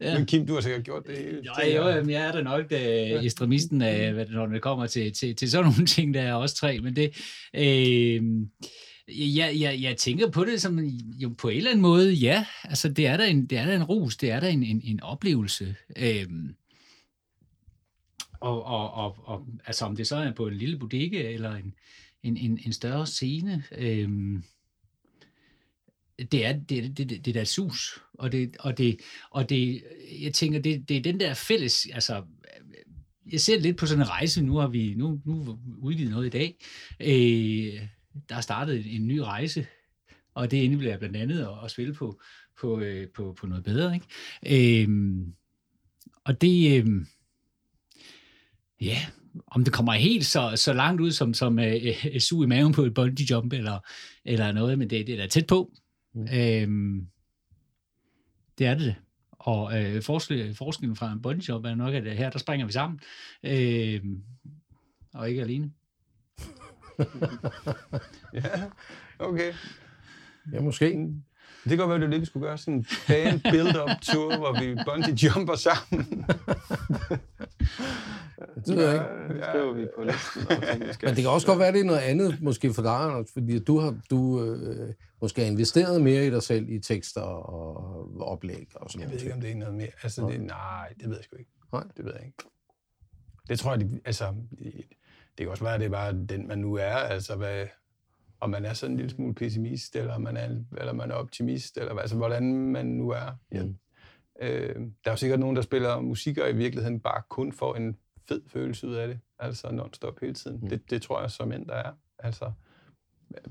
[0.02, 0.18] Ja.
[0.18, 1.42] Men Kim, du har sikkert gjort det hele.
[1.46, 5.36] Jo, jo, jeg er da nok det, øh, ekstremisten, af, når det kommer til, til,
[5.36, 6.80] til sådan nogle ting, der er også tre.
[6.80, 7.12] Men det...
[7.54, 8.24] Øh,
[9.08, 10.80] jeg, jeg, jeg tænker på det som
[11.20, 12.46] jo på en eller anden måde, ja.
[12.64, 14.82] Altså, det er da en, det er der en rus, det er da en, en,
[14.84, 15.76] en oplevelse.
[15.98, 16.56] Øhm,
[18.40, 21.74] og, og, og, og, altså, om det så er på en lille bodega eller en,
[22.24, 24.44] en, en, en større scene, øhm,
[26.32, 29.00] det er det, det, det, det der sus, og det, og det,
[29.32, 29.84] og det,
[30.22, 32.24] jeg tænker, det, det er den der fælles, altså,
[33.32, 36.30] jeg ser lidt på sådan en rejse, nu har vi nu, nu udgivet noget i
[36.30, 36.56] dag,
[37.00, 37.88] øh,
[38.30, 39.68] der er startet en ny rejse,
[40.34, 42.22] og det indebærer blandt andet at, at spille på,
[42.60, 43.94] på, øh, på, på noget bedre.
[43.94, 44.84] Ikke?
[44.84, 45.34] Øhm,
[46.24, 47.08] og det, øhm,
[48.82, 48.98] ja,
[49.48, 51.76] om det kommer helt så, så langt ud som, som øh,
[52.14, 53.80] øh, su i maven på et bungee jump eller,
[54.26, 55.74] eller noget, men det, det er da tæt på.
[56.14, 56.28] Mm.
[56.34, 57.08] Øhm,
[58.58, 58.96] det er det.
[59.32, 62.72] Og øh, forskellen, forskellen fra en bungee jump er nok, at her der springer vi
[62.72, 63.00] sammen,
[63.44, 64.02] øh,
[65.14, 65.72] og ikke alene.
[68.34, 68.62] ja,
[69.20, 69.54] okay.
[70.54, 71.08] Ja, måske.
[71.64, 72.58] Det kan godt være, det er det, vi skulle gøre.
[72.58, 76.26] Sådan en band build-up tour, hvor vi bungee jumper sammen.
[78.66, 79.34] det ved jeg ikke.
[79.34, 80.42] Det skriver vi på listen.
[81.02, 83.60] Men det kan også godt være, det er noget andet, måske for dig, Anders, fordi
[83.60, 88.92] du har du, øh, måske investeret mere i dig selv i tekster og oplæg og
[88.92, 89.92] sådan Jeg ved ikke, om det er noget mere.
[90.04, 91.52] Altså, det, nej, det ved jeg sgu ikke.
[91.74, 91.84] Nej.
[91.98, 92.38] Det ved jeg ikke.
[93.50, 94.34] Det tror jeg, de, altså,
[95.38, 96.96] det kan også være, at det er bare den, man nu er.
[96.96, 97.68] Altså, hvad,
[98.40, 101.78] om man er sådan en lille smule pessimist, eller man er, eller man er optimist,
[101.78, 103.38] eller altså, hvordan man nu er.
[103.52, 103.64] Ja.
[103.64, 103.78] Mm.
[104.42, 107.76] Øh, der er jo sikkert nogen, der spiller musik, og i virkeligheden bare kun får
[107.76, 109.20] en fed følelse ud af det.
[109.40, 110.60] Altså non-stop hele tiden.
[110.62, 110.70] Mm.
[110.70, 111.94] Det, det tror jeg som end der er.
[112.20, 112.52] Altså,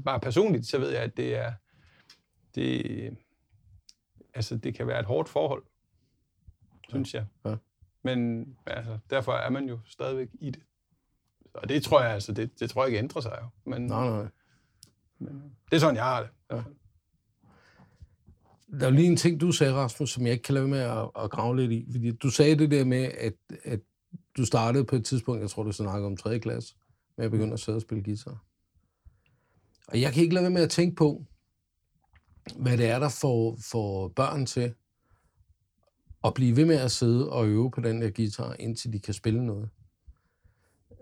[0.04, 1.52] bare personligt, så ved jeg, at det er...
[2.54, 3.16] Det,
[4.34, 5.62] altså, det kan være et hårdt forhold,
[6.88, 7.26] synes jeg.
[7.44, 7.56] Ja.
[8.02, 10.62] Men altså, derfor er man jo stadigvæk i det.
[11.54, 13.70] Og det tror jeg altså, det, det tror jeg ikke ændrer sig jo.
[13.70, 14.28] Men, nej, nej.
[15.18, 16.30] Men, det er sådan, jeg har det.
[16.50, 16.62] Ja.
[18.80, 21.10] Der er lige en ting, du sagde, Rasmus, som jeg ikke kan lade med at,
[21.22, 21.88] at grave lidt i.
[21.92, 23.34] Fordi du sagde det der med, at,
[23.64, 23.80] at
[24.36, 26.38] du startede på et tidspunkt, jeg tror, du snakkede om 3.
[26.38, 26.74] klasse,
[27.16, 28.44] med at begynde at sidde og spille guitar.
[29.88, 31.24] Og jeg kan ikke lade være med at tænke på,
[32.56, 34.74] hvad det er, der får, får børn til
[36.24, 39.14] at blive ved med at sidde og øve på den der guitar, indtil de kan
[39.14, 39.70] spille noget.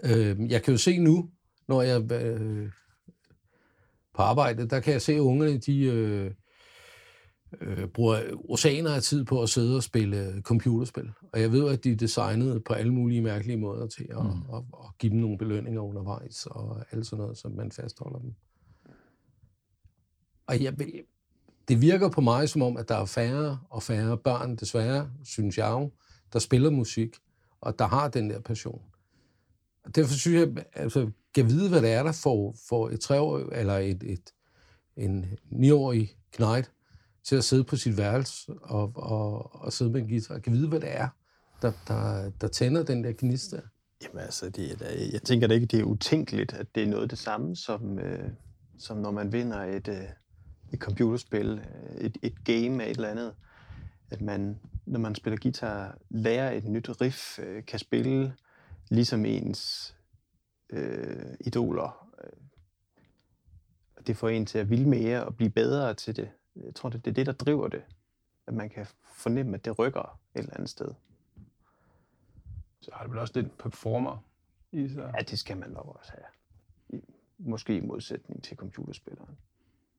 [0.05, 1.31] Øh, jeg kan jo se nu,
[1.69, 2.71] når jeg øh,
[4.15, 6.31] på arbejde, der kan jeg se, at ungerne, de øh,
[7.61, 11.11] øh, bruger oceaner af tid på at sidde og spille computerspil.
[11.33, 14.55] Og jeg ved, at de er designet på alle mulige mærkelige måder til at, mm.
[14.55, 18.35] at, at give dem nogle belønninger undervejs, og alt sådan noget, så man fastholder dem.
[20.47, 20.75] Og jeg,
[21.69, 25.59] det virker på mig som om, at der er færre og færre børn, desværre, synes
[25.59, 25.91] jeg jo,
[26.33, 27.17] der spiller musik,
[27.61, 28.83] og der har den der passion.
[29.88, 33.38] Og derfor synes jeg, altså, kan vide, hvad det er, der får, får et treår,
[33.53, 34.35] eller et, et,
[34.96, 36.70] en niårig knight
[37.24, 40.38] til at sidde på sit værelse og, og, og sidde med en guitar.
[40.38, 41.09] Kan vide, hvad det er,
[41.62, 43.61] der, der, der tænder den der gnist der.
[44.03, 46.87] Jamen altså, det er, da- jeg tænker da ikke, det er utænkeligt, at det er
[46.87, 48.29] noget det samme, som, øh,
[48.79, 50.05] som når man vinder et, øh,
[50.72, 53.35] et computerspil, øh, et, et game af et eller andet.
[54.11, 58.35] At man, når man spiller guitar, lærer et nyt riff, øh, kan spille
[58.90, 59.94] ligesom ens
[60.70, 62.11] øh, idoler.
[62.24, 62.31] Øh,
[64.07, 66.31] Det får en til at ville mere og blive bedre til det.
[66.57, 67.83] Jeg tror, det, det er det, der driver det.
[68.46, 70.88] At man kan fornemme, at det rykker et eller andet sted.
[72.81, 74.24] Så har det vel også lidt performer
[74.72, 75.12] i sig.
[75.16, 77.01] Ja, det skal man nok også have.
[77.38, 79.38] Måske i modsætning til computerspilleren.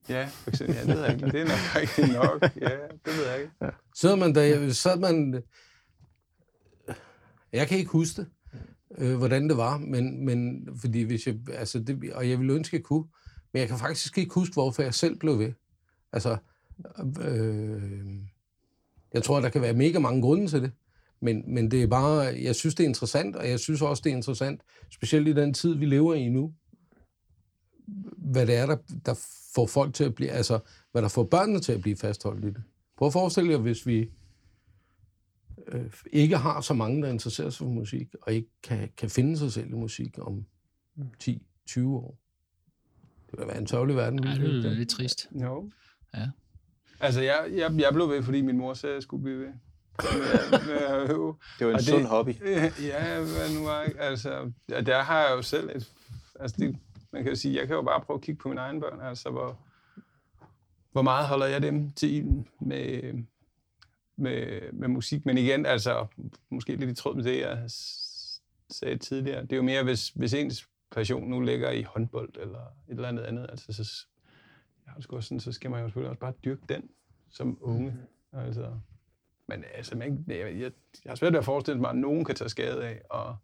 [0.08, 0.76] Ja, for eksempel.
[0.76, 1.26] Ja, det ved jeg ikke.
[1.26, 2.42] Det er nok rigtigt nok.
[2.42, 3.52] Ja, det ved jeg ikke.
[3.94, 5.42] Sidder man der, sad man...
[7.52, 8.30] Jeg kan ikke huske det,
[8.98, 12.76] øh, hvordan det var, men, men fordi hvis jeg, altså det, og jeg ville ønske,
[12.76, 13.04] jeg kunne,
[13.52, 15.52] men jeg kan faktisk ikke huske, hvorfor jeg selv blev ved.
[16.12, 16.36] Altså,
[17.22, 17.82] øh,
[19.14, 20.72] jeg tror, der kan være mega mange grunde til det,
[21.22, 24.12] men, men det er bare, jeg synes, det er interessant, og jeg synes også, det
[24.12, 26.52] er interessant, specielt i den tid, vi lever i nu,
[28.16, 28.76] hvad det er, der,
[29.06, 29.14] der
[29.54, 30.58] får folk til at blive, altså,
[30.92, 32.62] hvad der får børnene til at blive fastholdt i det.
[32.98, 34.10] Prøv at forestille jer, hvis vi
[35.70, 39.38] øh, ikke har så mange, der interesserer sig for musik, og ikke kan, kan finde
[39.38, 40.44] sig selv i musik om
[41.24, 42.18] 10-20 år.
[43.30, 44.24] Det vil være en tørvelig verden.
[44.24, 45.28] Ja, det er lidt trist.
[45.42, 45.70] Jo.
[46.14, 46.28] Ja.
[47.00, 49.52] Altså, jeg, jeg, jeg blev ved, fordi min mor sagde, at jeg skulle blive ved.
[50.02, 51.36] Med, med at øve.
[51.58, 52.30] Det var en Og sund hobby.
[52.82, 54.00] Ja, hvad nu var ikke?
[54.00, 55.92] Altså, ja, der har jeg jo selv et...
[56.40, 56.76] Altså, det,
[57.12, 59.00] man kan jo sige, jeg kan jo bare prøve at kigge på mine egne børn,
[59.00, 59.58] altså, hvor,
[60.92, 63.14] hvor meget holder jeg dem til ilden med,
[64.20, 65.26] med, med musik.
[65.26, 66.06] Men igen, altså,
[66.50, 67.64] måske lidt i tråd med det, jeg
[68.70, 69.42] sagde tidligere.
[69.42, 73.08] Det er jo mere, hvis, hvis ens passion nu ligger i håndbold eller et eller
[73.08, 74.06] andet andet, altså, så,
[74.86, 76.90] jeg har også sådan, så skal man jo selvfølgelig også bare dyrke den
[77.30, 77.94] som unge.
[78.32, 78.78] Altså,
[79.46, 80.72] men altså, man, jeg, jeg,
[81.04, 83.36] jeg har svært ved at forestille mig, at nogen kan tage skade af og,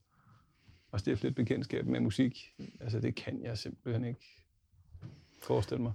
[0.91, 2.55] og stifte lidt bekendtskab med musik.
[2.81, 4.45] Altså, det kan jeg simpelthen ikke
[5.43, 5.93] forestille mig.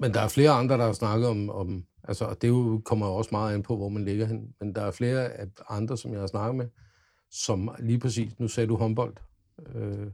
[0.00, 3.06] Men der er flere andre, der har snakket om, om altså, og det jo kommer
[3.06, 5.30] jo også meget an på, hvor man ligger hen, men der er flere
[5.68, 6.66] andre, som jeg har snakket med,
[7.30, 9.16] som lige præcis, nu sagde du håndbold,
[9.74, 10.06] øh,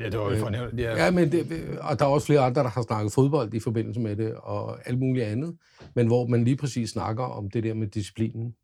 [0.00, 0.80] Ja, det var jo for nævnt.
[0.80, 3.60] Ja, Ja, men det, og der er også flere andre, der har snakket fodbold i
[3.60, 5.56] forbindelse med det, og alt muligt andet,
[5.94, 8.54] men hvor man lige præcis snakker om det der med disciplinen.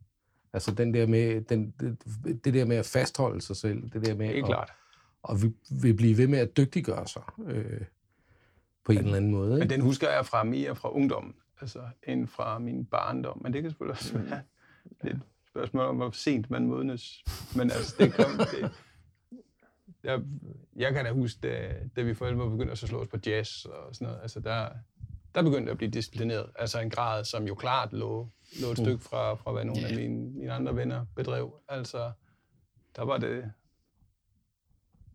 [0.52, 1.96] Altså den der med, den, det,
[2.44, 4.72] det der med at fastholde sig selv, det der med helt at, klart.
[5.22, 5.52] og vi
[5.82, 7.80] vil blive ved med at dygtiggøre sig øh,
[8.88, 9.50] på en eller anden måde.
[9.50, 9.74] Men Ikke?
[9.74, 13.42] den husker jeg fra mere fra ungdommen, altså end fra min barndom.
[13.42, 14.42] Men det kan selvfølgelig også være
[15.02, 17.24] lidt et spørgsmål om, hvor sent man modnes.
[17.56, 18.30] Men altså, det kom...
[18.52, 18.70] Det,
[20.04, 20.20] jeg,
[20.76, 23.64] jeg kan da huske, da, da vi forældre begyndte at så slå os på jazz
[23.64, 24.22] og sådan noget.
[24.22, 24.68] Altså, der,
[25.34, 26.50] der begyndte jeg at blive disciplineret.
[26.56, 28.28] Altså en grad, som jo klart lå,
[28.62, 31.60] lå et stykke fra, fra hvad nogle af mine, mine andre venner bedrev.
[31.68, 32.12] Altså,
[32.96, 33.52] der var det...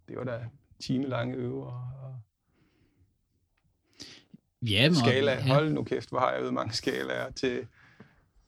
[0.08, 2.20] Det var da timelange øver og
[4.70, 5.32] Ja, men, skala.
[5.32, 5.42] Ja.
[5.42, 7.68] Hold nu kæft, hvor har jeg øvet mange skalaer til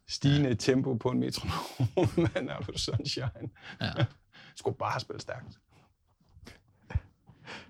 [0.08, 0.56] stigende ja.
[0.56, 3.50] tempo på en metronom, men er du sunshine.
[3.82, 3.92] Ja.
[4.58, 5.60] Skulle bare spille stærkt.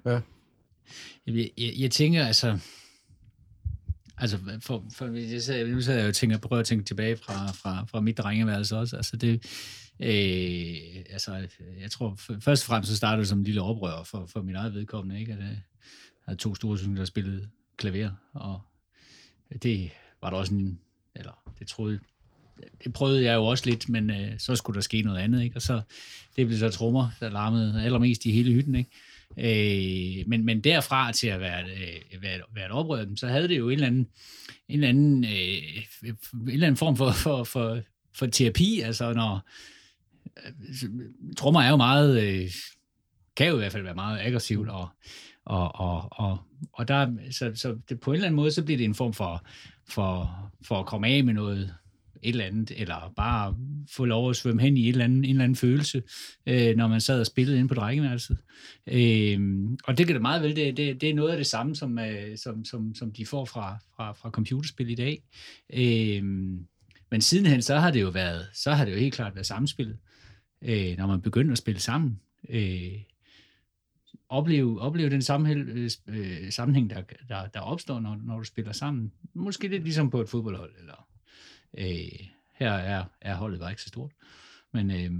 [0.05, 0.21] Ja.
[1.27, 2.60] Jeg, jeg, jeg tænker, altså...
[4.17, 7.51] Altså, for, for, jeg sad, nu sidder jeg jo tænker, prøver at tænke tilbage fra,
[7.51, 8.95] fra, fra mit drengeværelse også.
[8.95, 9.34] Altså, det,
[9.99, 11.47] øh, altså,
[11.79, 14.55] jeg tror, først og fremmest så startede det som en lille oprør for, for min
[14.55, 15.34] eget vedkommende, ikke?
[15.34, 15.62] At jeg
[16.25, 18.61] havde to store sønner, der spillede klaver, og
[19.63, 20.79] det var der også en,
[21.15, 21.99] eller det troede,
[22.83, 25.55] det prøvede jeg jo også lidt, men øh, så skulle der ske noget andet, ikke?
[25.55, 25.81] Og så,
[26.35, 28.89] det blev så trommer, der larmede allermest i hele hytten, ikke?
[29.38, 33.57] Øh, men, men derfra til at være, øh, være, være et oprør, så havde det
[33.57, 34.07] jo en eller anden,
[34.69, 37.79] en eller anden, øh, en eller anden form for, for, for,
[38.13, 39.49] for terapi, altså når
[40.45, 40.51] øh,
[41.38, 42.51] trommer er jo meget, øh,
[43.35, 44.89] kan jo i hvert fald være meget aggressivt, og,
[45.45, 46.38] og, og, og,
[46.73, 49.13] og der, så, så det, på en eller anden måde, så bliver det en form
[49.13, 49.45] for,
[49.89, 50.31] for,
[50.62, 51.75] for at komme af med noget
[52.21, 53.55] et eller andet, eller bare
[53.91, 56.03] få lov at svømme hen i et eller andet, en eller anden følelse,
[56.45, 58.38] øh, når man sad og spillede inde på drengeværelset.
[58.88, 59.39] Øh,
[59.84, 61.99] og det kan det meget vel, det, det, det er noget af det samme, som,
[61.99, 65.23] øh, som, som, som de får fra, fra, fra computerspil i dag.
[65.73, 66.23] Øh,
[67.12, 69.97] men sidenhen, så har det jo været, så har det jo helt klart været samspillet,
[70.62, 72.19] øh, når man begynder at spille sammen.
[72.49, 72.91] Øh,
[74.29, 78.71] opleve, opleve den sammenhæng, øh, øh, sammenhæng der, der, der opstår, når, når du spiller
[78.71, 79.13] sammen.
[79.33, 80.75] Måske lidt ligesom på et fodboldhold.
[80.79, 81.07] Eller,
[81.77, 84.11] øh, her er, er holdet bare ikke så stort.
[84.71, 85.11] Men, øh,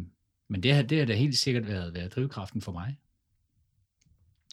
[0.48, 2.98] men det, har, det har da helt sikkert været, været drivkraften for mig.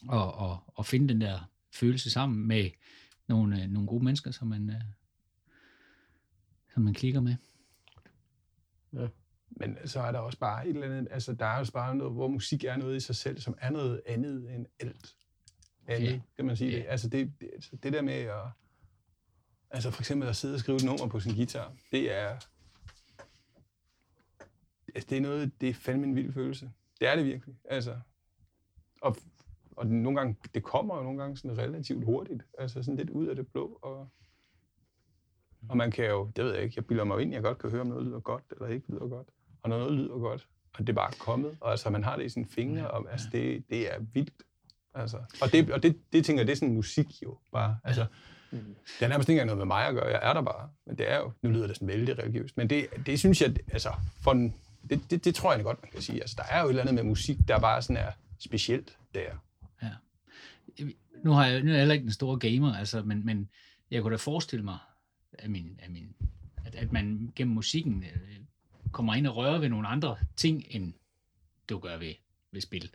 [0.09, 2.71] Og, og, og finde den der følelse sammen med
[3.29, 4.83] nogle, øh, nogle gode mennesker, som man, øh,
[6.75, 7.37] som man klikker med.
[8.93, 9.09] Ja.
[9.57, 12.13] Men så er der også bare et eller andet, altså der er også bare noget,
[12.13, 15.15] hvor musik er noget i sig selv, som er noget andet end alt
[15.87, 16.21] andet, ja.
[16.37, 16.77] kan man sige ja.
[16.77, 16.87] det.
[16.89, 18.45] Altså det, det, altså det der med at,
[19.71, 22.39] altså for eksempel at sidde og skrive et nummer på sin guitar, det er,
[24.95, 26.71] altså det er noget, det er fandme en vild følelse.
[27.01, 28.01] Det er det virkelig, altså.
[29.03, 29.17] Og,
[29.77, 33.27] og nogle gange, det kommer jo nogle gange sådan relativt hurtigt, altså sådan lidt ud
[33.27, 34.09] af det blå, og
[35.69, 37.71] og man kan jo, det ved jeg ikke, jeg bilder mig ind, jeg godt kan
[37.71, 39.29] høre, om noget lyder godt eller ikke lyder godt
[39.63, 42.25] og når noget lyder godt, og det er bare kommet, og altså man har det
[42.25, 44.43] i sine fingre, og altså det, det er vildt.
[44.95, 47.77] Altså, og det, og det, det tænker jeg, det er sådan musik jo bare.
[47.85, 48.07] Altså,
[48.51, 48.59] mm.
[48.99, 50.69] Det er nærmest ikke engang noget med mig at gøre, jeg er der bare.
[50.87, 53.55] Men det er jo, nu lyder det sådan vældig religiøst, men det, det synes jeg,
[53.73, 54.55] altså, for en,
[54.91, 56.21] det, det, det tror jeg godt, man kan sige.
[56.21, 59.31] Altså, der er jo et eller andet med musik, der bare sådan er specielt der.
[59.83, 59.91] Ja.
[61.25, 63.49] Nu, har jeg, nu er jeg heller ikke den store gamer, altså, men, men
[63.91, 64.79] jeg kunne da forestille mig,
[65.33, 66.15] at, min, at, min,
[66.65, 68.42] at, at man gennem musikken øh,
[68.93, 70.93] kommer ind og rører ved nogle andre ting, end
[71.69, 72.15] du gør ved,
[72.53, 72.91] ved spil.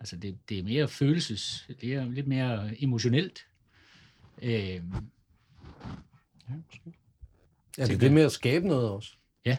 [0.00, 3.46] Altså det, det er mere følelses, det er lidt mere emotionelt.
[4.42, 4.80] Øh, ja,
[6.66, 6.94] måske.
[7.78, 9.12] Ja, det er det med at skabe noget også.
[9.44, 9.56] Ja.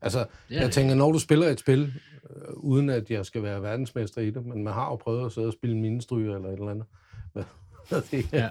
[0.00, 0.72] Altså, jeg det.
[0.72, 1.94] tænker, når du spiller et spil,
[2.30, 5.32] øh, uden at jeg skal være verdensmester i det, men man har jo prøvet at
[5.32, 6.86] sidde og spille minestryger eller et eller andet.
[8.32, 8.48] Ja.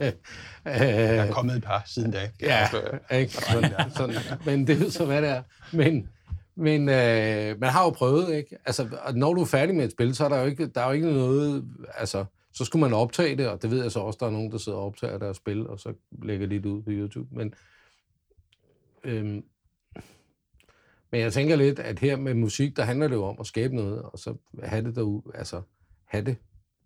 [0.65, 2.29] der er kommet et par siden da.
[2.41, 2.67] Ja,
[3.11, 3.33] ikke?
[3.33, 4.15] Sådan, sådan,
[4.45, 5.43] men det er så, hvad det er.
[5.73, 6.09] Men,
[6.55, 8.57] men øh, man har jo prøvet, ikke?
[8.65, 10.85] Altså, når du er færdig med et spil, så er der jo ikke, der er
[10.85, 11.65] jo ikke noget...
[11.97, 14.51] Altså, så skulle man optage det, og det ved jeg så også, der er nogen,
[14.51, 17.35] der sidder og optager deres spil, og så lægger de det ud på YouTube.
[17.35, 17.53] Men,
[19.03, 19.43] øhm,
[21.11, 23.75] men jeg tænker lidt, at her med musik, der handler det jo om at skabe
[23.75, 25.61] noget, og så have det derude, altså
[26.05, 26.35] have det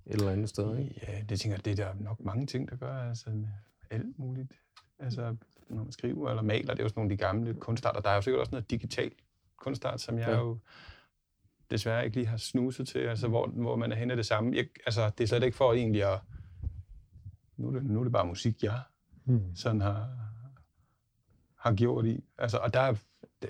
[0.05, 1.01] et eller andet sted, ikke?
[1.07, 3.47] Ja, det tænker jeg, det er der nok mange ting, der gør, altså med
[3.89, 4.51] alt muligt.
[4.99, 5.35] Altså,
[5.69, 8.01] når man skriver eller maler, det er jo sådan nogle af de gamle kunstarter.
[8.01, 9.13] Der er jo sikkert også noget digitalt
[9.57, 10.37] kunstart, som jeg ja.
[10.37, 10.59] jo
[11.69, 14.55] desværre ikke lige har snuset til, altså hvor, hvor man er henne det samme.
[14.55, 16.19] Jeg, altså, det er slet ikke for egentlig at...
[17.57, 18.79] Nu er det, nu er det bare musik, jeg
[19.23, 19.55] hmm.
[19.55, 20.09] sådan har,
[21.55, 22.23] har gjort i.
[22.37, 22.95] Altså, og der,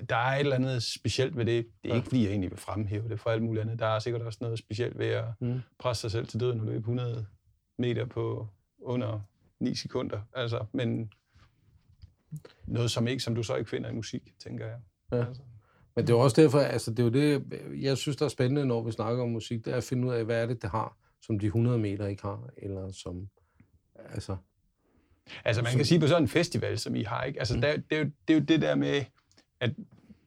[0.10, 1.68] der er et eller andet specielt ved det.
[1.84, 1.96] Det er ja.
[1.96, 3.80] ikke, fordi jeg egentlig vil fremhæve det for alt muligt andet.
[3.80, 5.60] Der er sikkert også noget specielt ved at mm.
[5.80, 7.26] presse sig selv til døden og løbe 100
[7.78, 8.48] meter på
[8.82, 9.20] under
[9.60, 10.22] 9 sekunder.
[10.34, 11.12] Altså, men
[12.68, 14.80] noget, som, ikke, som du så ikke finder i musik, tænker jeg.
[15.12, 15.26] Ja.
[15.28, 15.42] Altså.
[15.96, 17.44] Men det er også derfor, altså det er jo det,
[17.82, 20.14] jeg synes, der er spændende, når vi snakker om musik, det er at finde ud
[20.14, 23.30] af, hvad er det, det har, som de 100 meter ikke har, eller som,
[23.96, 24.38] altså...
[25.46, 27.40] Altså man som, kan sige på sådan en festival, som I har, ikke?
[27.40, 27.62] Altså mm.
[27.62, 29.04] der, det, er jo, det er jo det der med,
[29.66, 29.76] at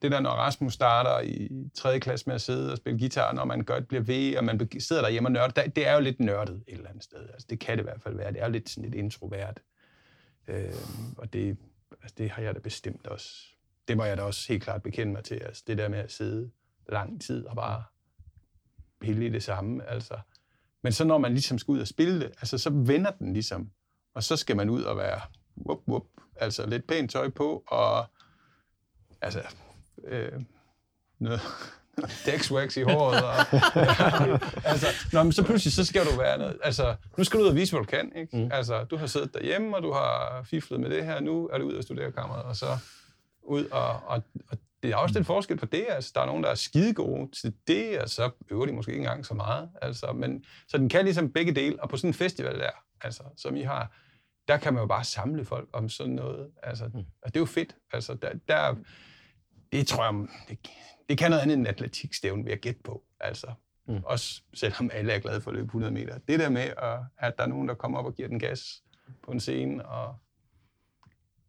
[0.02, 2.00] det der, når Rasmus starter i 3.
[2.00, 5.02] klasse med at sidde og spille guitar, når man godt bliver ved, og man sidder
[5.02, 7.28] derhjemme og nørder, det er jo lidt nørdet et eller andet sted.
[7.32, 8.32] Altså, det kan det i hvert fald være.
[8.32, 9.60] Det er jo lidt sådan lidt introvert.
[10.48, 10.72] Øh,
[11.18, 11.56] og det,
[12.02, 13.28] altså, det har jeg da bestemt også.
[13.88, 15.34] Det må jeg da også helt klart bekende mig til.
[15.34, 16.50] Altså, det der med at sidde
[16.88, 17.82] lang tid og bare
[19.00, 19.90] pille i det samme.
[19.90, 20.18] Altså.
[20.82, 23.70] Men så når man ligesom skal ud og spille det, altså, så vender den ligesom.
[24.14, 25.20] Og så skal man ud og være
[25.66, 28.06] whoop, whoop, altså lidt pænt tøj på, og
[29.22, 29.42] altså,
[30.04, 30.32] øh,
[31.18, 31.40] noget,
[32.26, 33.24] dækswax i håret.
[33.24, 33.34] Og,
[34.70, 36.58] altså, nå, men så pludselig, så skal du være noget.
[36.62, 38.12] Altså, nu skal du ud og vise, hvad du kan.
[38.16, 38.36] Ikke?
[38.36, 38.50] Mm.
[38.52, 41.20] Altså, du har siddet derhjemme, og du har fiflet med det her.
[41.20, 42.78] Nu er du ud af studerekammeret, og så
[43.42, 45.86] ud og, og, og det er også den forskel på det.
[45.88, 48.90] Altså, der er nogen, der er skide gode til det, og så øver de måske
[48.92, 49.68] ikke engang så meget.
[49.82, 53.22] Altså, men, så den kan ligesom begge dele, og på sådan en festival der, altså,
[53.36, 53.92] som I har,
[54.48, 56.50] der kan man jo bare samle folk om sådan noget.
[56.62, 56.98] Altså, mm.
[56.98, 57.76] og det er jo fedt.
[57.92, 58.74] Altså, der, der,
[59.72, 60.58] det tror jeg, det,
[61.08, 63.02] det kan noget andet end atletikstævn, vil jeg gætte på.
[63.20, 63.52] Altså,
[63.88, 64.00] mm.
[64.04, 66.18] Også selvom alle er glade for at løbe 100 meter.
[66.18, 68.82] Det der med, at, at der er nogen, der kommer op og giver den gas
[69.22, 70.16] på en scene, og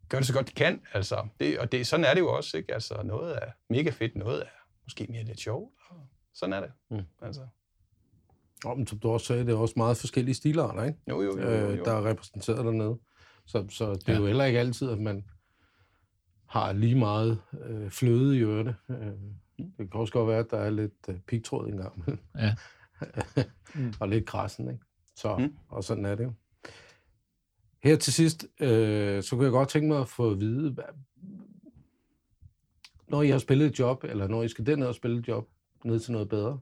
[0.08, 0.80] gør det så godt de kan.
[0.92, 2.56] Altså, det, og det, sådan er det jo også.
[2.56, 2.74] Ikke?
[2.74, 5.74] Altså, noget er mega fedt, noget er måske mere lidt sjovt.
[5.90, 6.72] Og sådan er det.
[6.90, 7.02] Mm.
[7.22, 7.46] Altså.
[8.64, 10.98] Og, men som du også sagde, det er også meget forskellige stilarter, ikke?
[11.08, 11.50] Jo, jo, jo.
[11.50, 11.68] jo, jo.
[11.68, 12.98] Øh, der er repræsenteret dernede.
[13.46, 14.18] Så, så det er ja.
[14.18, 15.24] jo heller ikke altid, at man
[16.50, 18.76] har lige meget øh, fløde i ørerne.
[18.88, 19.12] Øh,
[19.58, 22.04] det kan også godt være, at der er lidt øh, pigtråd engang.
[22.38, 22.54] Ja.
[24.00, 24.84] og lidt græssen, ikke?
[25.16, 25.42] Så, Mm.
[25.44, 25.56] mm.
[25.68, 26.32] og sådan er det jo.
[27.82, 30.84] Her til sidst, øh, så kunne jeg godt tænke mig at få at vide, hvad,
[33.08, 35.48] når I har spillet et job, eller når I skal derned og spille et job,
[35.84, 36.60] ned til noget bedre,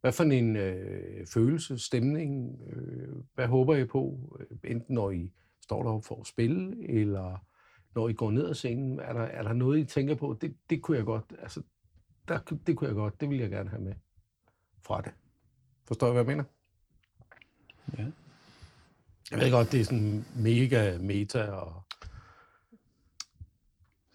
[0.00, 5.32] hvad for en øh, følelse, stemning, øh, hvad håber I på, øh, enten når I
[5.62, 7.46] står deroppe for at spille, eller
[7.94, 10.56] når I går ned ad scenen, er der, er der noget, I tænker på, det,
[10.70, 11.62] det kunne jeg godt, altså,
[12.28, 13.94] der, det kunne jeg godt, det vil jeg gerne have med
[14.82, 15.12] fra det.
[15.86, 16.44] Forstår I, hvad jeg mener?
[17.98, 18.06] Ja.
[19.30, 21.82] Jeg ved godt, det er sådan mega meta, og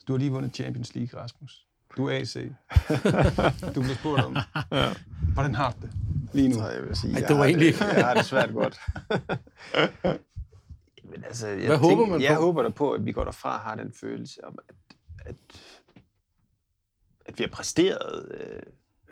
[0.07, 1.67] Du har lige vundet Champions League, Rasmus.
[1.97, 2.35] Du er AC.
[3.75, 4.35] Du bliver spurgt om,
[4.71, 4.93] Ja.
[5.33, 5.91] hvordan har du det
[6.33, 6.55] lige nu?
[6.55, 8.53] Så jeg vil sige, Ej, jeg det var har egentlig- Det, jeg har det svært
[8.53, 8.79] godt.
[11.09, 12.41] Men altså, jeg Hvad håber man Jeg på?
[12.41, 14.75] håber da på, at vi går derfra og har den følelse om, at,
[15.25, 15.35] at,
[17.25, 18.61] at vi har præsteret, øh,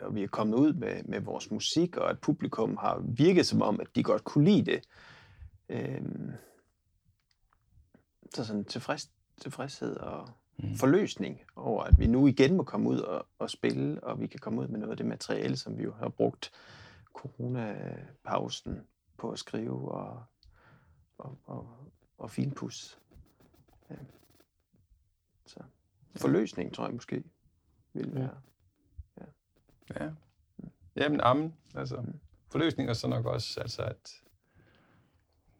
[0.00, 3.62] og vi er kommet ud med, med vores musik, og at publikum har virket som
[3.62, 4.80] om, at de godt kunne lide det.
[5.68, 6.02] Øh,
[8.34, 10.28] så sådan tilfreds, tilfredshed og
[10.58, 10.74] mm.
[10.74, 14.40] forløsning over, at vi nu igen må komme ud og, og spille, og vi kan
[14.40, 16.52] komme ud med noget af det materiale, som vi jo har brugt
[17.14, 18.80] coronapausen
[19.18, 20.22] på at skrive og,
[21.18, 22.98] og, og, og finpus.
[23.90, 23.96] Ja.
[25.46, 25.60] Så
[26.16, 27.24] forløsning, tror jeg måske,
[27.92, 28.40] vil være.
[30.00, 30.10] Ja.
[30.96, 31.54] Jamen, amen.
[31.74, 32.04] Altså,
[32.50, 34.22] forløsning er så nok også, altså at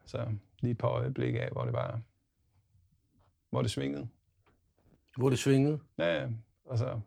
[0.06, 2.00] så lige et par øjeblikke af, hvor det var,
[3.50, 4.08] hvor det svingede.
[5.16, 5.80] hvor det svingede.
[5.98, 6.28] Ja, ja.
[6.70, 7.00] Altså,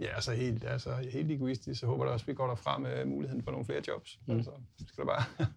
[0.00, 3.04] ja, altså helt, altså helt egoistisk, så håber jeg også, at vi går derfra med
[3.04, 4.20] muligheden for nogle flere jobs.
[4.26, 4.36] Mm.
[4.36, 4.50] Altså,
[4.86, 5.46] skal der bare...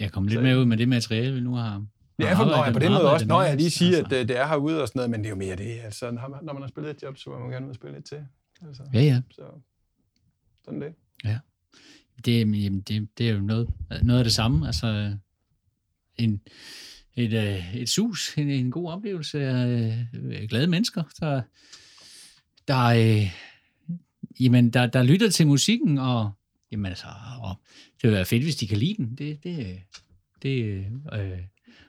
[0.00, 1.86] Jeg kom lidt Så- med ud med det materiale, vi nu har.
[2.18, 4.14] Ja, for, har når jeg på den måde også, når jeg lige siger, altså.
[4.16, 5.78] at øh, det er herude og sådan noget, men det er jo mere det.
[5.84, 8.06] Altså, når man, har spillet et job, så vil man gerne ud og spille lidt
[8.06, 8.18] til.
[8.66, 9.22] Altså, Ja, ja.
[9.30, 9.42] Så
[10.64, 10.94] sådan det.
[12.24, 13.68] Det, jamen, det, det er jo noget,
[14.02, 14.66] noget af det samme.
[14.66, 15.16] Altså,
[16.16, 16.40] en,
[17.14, 21.42] et, øh, et sus, en, en god oplevelse af øh, glade mennesker, der,
[22.68, 23.30] der, øh,
[24.40, 26.30] jamen, der, der lytter til musikken, og,
[26.72, 27.06] jamen, altså,
[27.42, 27.54] og
[28.02, 29.14] det vil være fedt, hvis de kan lide den.
[29.14, 29.82] Det, det,
[30.42, 31.38] det, øh,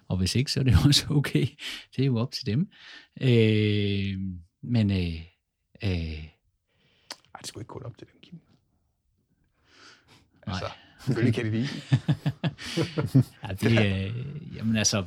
[0.08, 1.48] og hvis ikke, så er det også okay.
[1.96, 2.70] Det er jo op til dem.
[3.22, 4.20] Øh,
[4.62, 5.22] men øh,
[5.84, 6.26] øh,
[7.34, 8.40] Ej, det skulle ikke kun op til dem, Kim.
[10.48, 10.56] Nej.
[10.56, 10.72] Altså,
[11.06, 11.68] selvfølgelig kan de lide
[13.44, 15.06] ja, det, øh, jamen altså,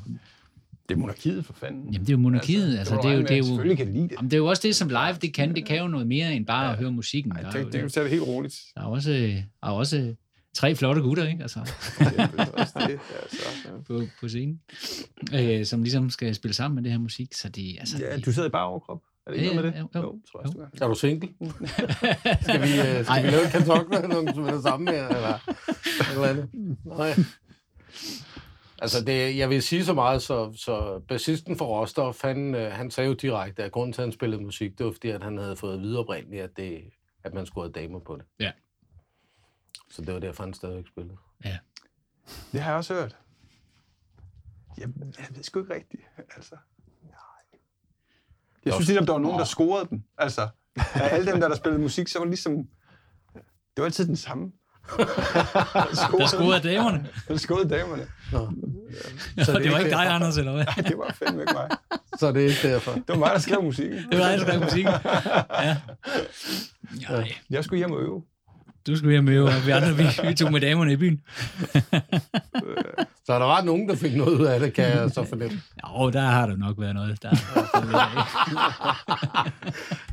[0.88, 1.84] Det er monarkiet, for fanden.
[1.92, 2.78] Jamen, det er jo monarkiet.
[2.78, 4.12] Altså, må det, er jo, det, er jo, Selvfølgelig kan de lide det.
[4.12, 5.54] jamen, det er jo også det, som live det kan.
[5.54, 7.32] Det kan jo noget mere end bare at høre musikken.
[7.32, 8.54] Ej, Der er, det, jo, det kan du tage det helt roligt.
[8.74, 10.14] der er også, der er også
[10.54, 11.42] tre flotte gutter, ikke?
[11.42, 11.58] Altså,
[11.98, 12.98] Det er også det.
[13.22, 13.70] Altså, ja.
[13.86, 14.60] på, på scenen,
[15.34, 17.34] øh, som ligesom skal spille sammen med det her musik.
[17.34, 19.00] Så det, altså, Ja, du sidder i bare overkrop.
[19.26, 19.88] Er det ikke Ja, noget med det?
[19.94, 20.18] ja, jo, jo.
[20.32, 20.84] tror jeg, gør.
[20.86, 21.28] Er du single?
[22.42, 25.38] skal vi, øh, skal vi lave en kartofler med det samme her, eller
[26.14, 26.48] eller andet?
[26.84, 27.14] Nej.
[28.78, 32.90] Altså, det, jeg vil sige så meget, så, så bassisten for Rostov, han, øh, han
[32.90, 35.38] sagde jo direkte, at grunden til, at han spillede musik, det var fordi, at han
[35.38, 36.84] havde fået videreoprindeligt, at, det,
[37.24, 38.24] at man skulle have damer på det.
[38.40, 38.52] Ja.
[39.90, 41.16] Så det var derfor, han stadigvæk spillede.
[42.52, 43.16] Det har jeg også hørt.
[44.78, 46.02] Jeg, jeg ved sgu ikke rigtigt.
[46.36, 46.56] Altså,
[47.02, 47.60] nej.
[48.64, 50.02] Jeg synes ligesom, der var nogen, der scorede dem.
[50.18, 52.68] Altså, af alle dem, der, der spillede musik, så var det ligesom...
[53.34, 54.52] Det var altid den samme.
[56.18, 57.06] der scorede damerne.
[57.28, 58.06] Der scorede damerne.
[58.32, 58.50] Nå.
[59.44, 60.10] Så det, er det var ikke dig, derfor.
[60.14, 60.64] Anders, eller hvad?
[60.66, 61.68] Ej, det var fandme ikke mig.
[62.18, 62.92] Så det er ikke derfor.
[62.92, 63.98] Det var mig, der skrev musikken.
[64.10, 64.92] Det var dig, der skrev musikken.
[65.62, 65.76] Ja.
[67.10, 68.22] Nej, Jeg skulle hjem og øve.
[68.86, 71.20] Du skulle hjem med, og vi andre, vi, vi tog med damerne i byen.
[73.26, 75.60] Så der var nogen, der fik noget ud af det, kan jeg så fornemme.
[75.88, 77.22] Jo, der har der nok været noget.
[77.22, 77.96] Der er lidt.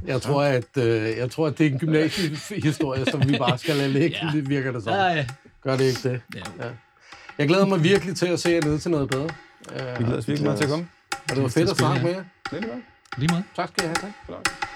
[0.09, 3.75] Jeg tror, at, øh, jeg tror, at det er en gymnasiehistorie, som vi bare skal
[3.75, 4.17] lade ligge.
[4.21, 4.31] Ja.
[4.31, 5.25] Det virker det ja.
[5.63, 6.21] Gør det ikke det?
[6.35, 6.65] Ja.
[6.65, 6.69] Ja.
[7.37, 9.29] Jeg glæder mig virkelig til at se jer ned til noget bedre.
[9.97, 10.87] Vi glæder os virkelig meget til at komme.
[11.29, 12.23] Og det var fedt at snakke med jer.
[12.49, 12.81] Det er det godt.
[13.17, 13.43] Lige meget.
[13.55, 14.13] Tak skal I have.
[14.27, 14.70] Tak.